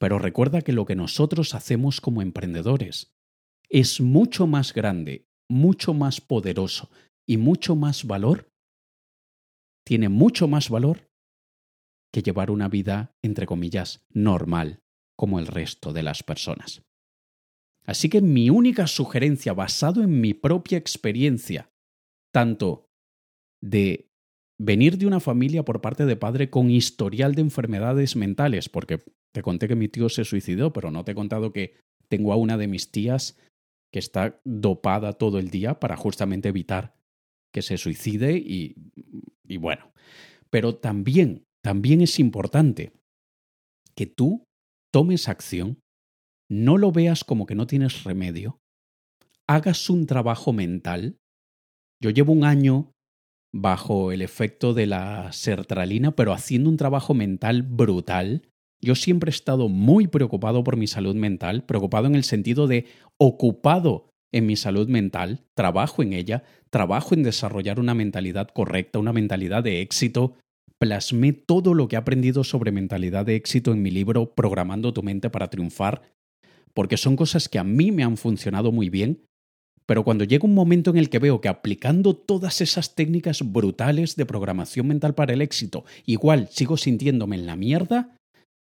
Pero 0.00 0.18
recuerda 0.18 0.62
que 0.62 0.72
lo 0.72 0.86
que 0.86 0.96
nosotros 0.96 1.54
hacemos 1.54 2.00
como 2.00 2.22
emprendedores 2.22 3.14
es 3.68 4.00
mucho 4.00 4.46
más 4.46 4.72
grande, 4.72 5.28
mucho 5.46 5.92
más 5.92 6.22
poderoso 6.22 6.90
y 7.28 7.36
mucho 7.36 7.76
más 7.76 8.06
valor, 8.06 8.50
tiene 9.84 10.08
mucho 10.08 10.48
más 10.48 10.70
valor 10.70 11.10
que 12.12 12.22
llevar 12.22 12.50
una 12.50 12.68
vida, 12.68 13.14
entre 13.22 13.44
comillas, 13.44 14.02
normal, 14.08 14.80
como 15.16 15.38
el 15.38 15.46
resto 15.46 15.92
de 15.92 16.02
las 16.02 16.22
personas. 16.22 16.82
Así 17.84 18.08
que 18.08 18.22
mi 18.22 18.48
única 18.48 18.86
sugerencia, 18.86 19.52
basado 19.52 20.02
en 20.02 20.18
mi 20.20 20.32
propia 20.32 20.78
experiencia, 20.78 21.70
tanto 22.32 22.88
de 23.60 24.09
venir 24.60 24.98
de 24.98 25.06
una 25.06 25.20
familia 25.20 25.64
por 25.64 25.80
parte 25.80 26.04
de 26.04 26.16
padre 26.16 26.50
con 26.50 26.70
historial 26.70 27.34
de 27.34 27.40
enfermedades 27.40 28.14
mentales, 28.14 28.68
porque 28.68 28.98
te 29.32 29.40
conté 29.40 29.68
que 29.68 29.74
mi 29.74 29.88
tío 29.88 30.10
se 30.10 30.26
suicidó, 30.26 30.70
pero 30.74 30.90
no 30.90 31.02
te 31.02 31.12
he 31.12 31.14
contado 31.14 31.50
que 31.50 31.76
tengo 32.08 32.30
a 32.32 32.36
una 32.36 32.58
de 32.58 32.68
mis 32.68 32.90
tías 32.90 33.38
que 33.90 33.98
está 33.98 34.38
dopada 34.44 35.14
todo 35.14 35.38
el 35.38 35.48
día 35.48 35.80
para 35.80 35.96
justamente 35.96 36.50
evitar 36.50 36.94
que 37.52 37.62
se 37.62 37.78
suicide 37.78 38.36
y, 38.36 38.76
y 39.44 39.56
bueno. 39.56 39.92
Pero 40.50 40.76
también, 40.76 41.44
también 41.62 42.02
es 42.02 42.18
importante 42.18 42.92
que 43.96 44.04
tú 44.06 44.44
tomes 44.92 45.28
acción, 45.28 45.80
no 46.50 46.76
lo 46.76 46.92
veas 46.92 47.24
como 47.24 47.46
que 47.46 47.54
no 47.54 47.66
tienes 47.66 48.04
remedio, 48.04 48.58
hagas 49.48 49.88
un 49.88 50.04
trabajo 50.04 50.52
mental. 50.52 51.16
Yo 52.02 52.10
llevo 52.10 52.34
un 52.34 52.44
año 52.44 52.92
bajo 53.52 54.12
el 54.12 54.22
efecto 54.22 54.74
de 54.74 54.86
la 54.86 55.32
sertralina, 55.32 56.12
pero 56.12 56.32
haciendo 56.32 56.70
un 56.70 56.76
trabajo 56.76 57.14
mental 57.14 57.62
brutal. 57.62 58.42
Yo 58.80 58.94
siempre 58.94 59.28
he 59.28 59.34
estado 59.34 59.68
muy 59.68 60.06
preocupado 60.06 60.64
por 60.64 60.76
mi 60.76 60.86
salud 60.86 61.14
mental, 61.14 61.64
preocupado 61.64 62.06
en 62.06 62.14
el 62.14 62.24
sentido 62.24 62.66
de 62.66 62.86
ocupado 63.18 64.10
en 64.32 64.46
mi 64.46 64.56
salud 64.56 64.88
mental, 64.88 65.44
trabajo 65.54 66.02
en 66.02 66.12
ella, 66.12 66.44
trabajo 66.70 67.14
en 67.14 67.22
desarrollar 67.22 67.80
una 67.80 67.94
mentalidad 67.94 68.48
correcta, 68.48 68.98
una 68.98 69.12
mentalidad 69.12 69.64
de 69.64 69.80
éxito. 69.80 70.34
Plasmé 70.78 71.32
todo 71.32 71.74
lo 71.74 71.88
que 71.88 71.96
he 71.96 71.98
aprendido 71.98 72.44
sobre 72.44 72.72
mentalidad 72.72 73.26
de 73.26 73.34
éxito 73.34 73.72
en 73.72 73.82
mi 73.82 73.90
libro 73.90 74.34
Programando 74.34 74.94
tu 74.94 75.02
mente 75.02 75.28
para 75.28 75.50
triunfar, 75.50 76.02
porque 76.72 76.96
son 76.96 77.16
cosas 77.16 77.48
que 77.48 77.58
a 77.58 77.64
mí 77.64 77.90
me 77.92 78.04
han 78.04 78.16
funcionado 78.16 78.72
muy 78.72 78.88
bien, 78.88 79.26
pero 79.90 80.04
cuando 80.04 80.22
llega 80.22 80.46
un 80.46 80.54
momento 80.54 80.90
en 80.90 80.98
el 80.98 81.10
que 81.10 81.18
veo 81.18 81.40
que 81.40 81.48
aplicando 81.48 82.14
todas 82.14 82.60
esas 82.60 82.94
técnicas 82.94 83.42
brutales 83.42 84.14
de 84.14 84.24
programación 84.24 84.86
mental 84.86 85.16
para 85.16 85.32
el 85.32 85.42
éxito, 85.42 85.84
igual 86.06 86.46
sigo 86.48 86.76
sintiéndome 86.76 87.34
en 87.34 87.44
la 87.44 87.56
mierda, 87.56 88.16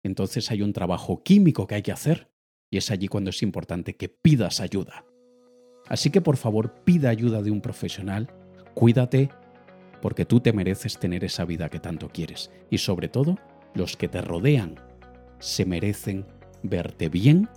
entonces 0.02 0.50
hay 0.50 0.60
un 0.60 0.74
trabajo 0.74 1.22
químico 1.22 1.66
que 1.66 1.76
hay 1.76 1.82
que 1.82 1.92
hacer, 1.92 2.28
y 2.70 2.76
es 2.76 2.90
allí 2.90 3.08
cuando 3.08 3.30
es 3.30 3.42
importante 3.42 3.96
que 3.96 4.10
pidas 4.10 4.60
ayuda. 4.60 5.06
Así 5.88 6.10
que 6.10 6.20
por 6.20 6.36
favor 6.36 6.74
pida 6.84 7.08
ayuda 7.08 7.40
de 7.40 7.50
un 7.50 7.62
profesional, 7.62 8.28
cuídate, 8.74 9.30
porque 10.02 10.26
tú 10.26 10.40
te 10.40 10.52
mereces 10.52 10.98
tener 10.98 11.24
esa 11.24 11.46
vida 11.46 11.70
que 11.70 11.80
tanto 11.80 12.10
quieres. 12.10 12.50
Y 12.68 12.76
sobre 12.76 13.08
todo, 13.08 13.38
los 13.72 13.96
que 13.96 14.08
te 14.08 14.20
rodean 14.20 14.74
se 15.38 15.64
merecen 15.64 16.26
verte 16.62 17.08
bien 17.08 17.48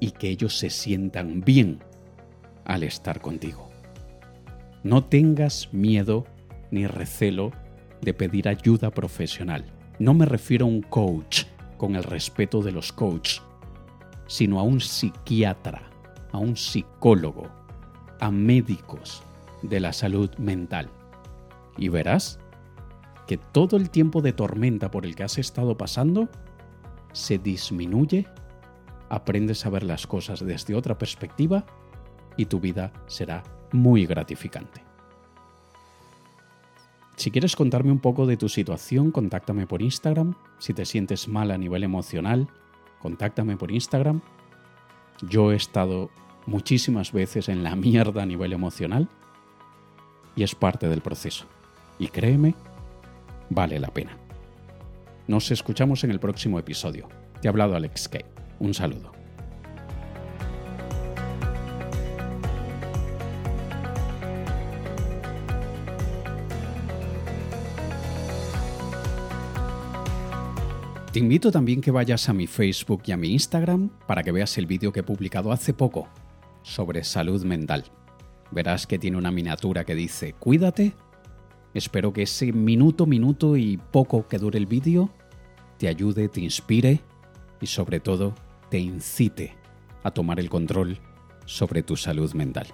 y 0.00 0.12
que 0.12 0.30
ellos 0.30 0.56
se 0.56 0.70
sientan 0.70 1.42
bien 1.42 1.80
al 2.66 2.82
estar 2.82 3.20
contigo. 3.20 3.70
No 4.82 5.04
tengas 5.04 5.72
miedo 5.72 6.26
ni 6.70 6.86
recelo 6.86 7.52
de 8.02 8.12
pedir 8.12 8.48
ayuda 8.48 8.90
profesional. 8.90 9.64
No 9.98 10.12
me 10.12 10.26
refiero 10.26 10.66
a 10.66 10.68
un 10.68 10.82
coach 10.82 11.44
con 11.78 11.96
el 11.96 12.04
respeto 12.04 12.60
de 12.60 12.72
los 12.72 12.92
coaches, 12.92 13.42
sino 14.26 14.60
a 14.60 14.62
un 14.62 14.80
psiquiatra 14.80 15.90
a 16.36 16.38
un 16.38 16.56
psicólogo, 16.56 17.48
a 18.20 18.30
médicos 18.30 19.22
de 19.62 19.80
la 19.80 19.92
salud 19.92 20.30
mental. 20.36 20.90
Y 21.78 21.88
verás 21.88 22.38
que 23.26 23.38
todo 23.38 23.76
el 23.76 23.90
tiempo 23.90 24.20
de 24.20 24.32
tormenta 24.32 24.90
por 24.90 25.06
el 25.06 25.16
que 25.16 25.24
has 25.24 25.38
estado 25.38 25.76
pasando 25.76 26.28
se 27.12 27.38
disminuye, 27.38 28.26
aprendes 29.08 29.64
a 29.64 29.70
ver 29.70 29.82
las 29.82 30.06
cosas 30.06 30.44
desde 30.44 30.74
otra 30.74 30.98
perspectiva 30.98 31.64
y 32.36 32.46
tu 32.46 32.60
vida 32.60 32.92
será 33.06 33.42
muy 33.72 34.06
gratificante. 34.06 34.82
Si 37.16 37.30
quieres 37.30 37.56
contarme 37.56 37.90
un 37.90 37.98
poco 37.98 38.26
de 38.26 38.36
tu 38.36 38.48
situación, 38.48 39.10
contáctame 39.10 39.66
por 39.66 39.80
Instagram. 39.80 40.34
Si 40.58 40.74
te 40.74 40.84
sientes 40.84 41.28
mal 41.28 41.50
a 41.50 41.58
nivel 41.58 41.82
emocional, 41.82 42.48
contáctame 43.00 43.56
por 43.56 43.72
Instagram. 43.72 44.20
Yo 45.22 45.50
he 45.50 45.56
estado 45.56 46.10
muchísimas 46.44 47.12
veces 47.12 47.48
en 47.48 47.64
la 47.64 47.74
mierda 47.76 48.22
a 48.22 48.26
nivel 48.26 48.52
emocional 48.52 49.08
y 50.34 50.42
es 50.42 50.54
parte 50.54 50.88
del 50.88 51.00
proceso. 51.00 51.46
Y 51.98 52.08
créeme, 52.08 52.54
vale 53.48 53.80
la 53.80 53.88
pena. 53.88 54.18
Nos 55.26 55.50
escuchamos 55.50 56.04
en 56.04 56.10
el 56.10 56.20
próximo 56.20 56.58
episodio. 56.58 57.08
Te 57.40 57.48
ha 57.48 57.50
hablado 57.50 57.74
Alex 57.74 58.08
Kay. 58.08 58.24
Un 58.60 58.74
saludo. 58.74 59.15
Te 71.16 71.20
invito 71.20 71.50
también 71.50 71.80
que 71.80 71.90
vayas 71.90 72.28
a 72.28 72.34
mi 72.34 72.46
Facebook 72.46 73.04
y 73.06 73.12
a 73.12 73.16
mi 73.16 73.32
Instagram 73.32 73.88
para 74.06 74.22
que 74.22 74.32
veas 74.32 74.58
el 74.58 74.66
vídeo 74.66 74.92
que 74.92 75.00
he 75.00 75.02
publicado 75.02 75.50
hace 75.50 75.72
poco 75.72 76.10
sobre 76.60 77.02
salud 77.04 77.42
mental. 77.42 77.84
Verás 78.50 78.86
que 78.86 78.98
tiene 78.98 79.16
una 79.16 79.30
miniatura 79.30 79.86
que 79.86 79.94
dice 79.94 80.34
cuídate. 80.34 80.92
Espero 81.72 82.12
que 82.12 82.24
ese 82.24 82.52
minuto, 82.52 83.06
minuto 83.06 83.56
y 83.56 83.78
poco 83.78 84.28
que 84.28 84.36
dure 84.36 84.58
el 84.58 84.66
vídeo 84.66 85.08
te 85.78 85.88
ayude, 85.88 86.28
te 86.28 86.42
inspire 86.42 87.00
y 87.62 87.66
sobre 87.66 87.98
todo 87.98 88.34
te 88.68 88.78
incite 88.78 89.56
a 90.02 90.10
tomar 90.10 90.38
el 90.38 90.50
control 90.50 90.98
sobre 91.46 91.82
tu 91.82 91.96
salud 91.96 92.34
mental. 92.34 92.66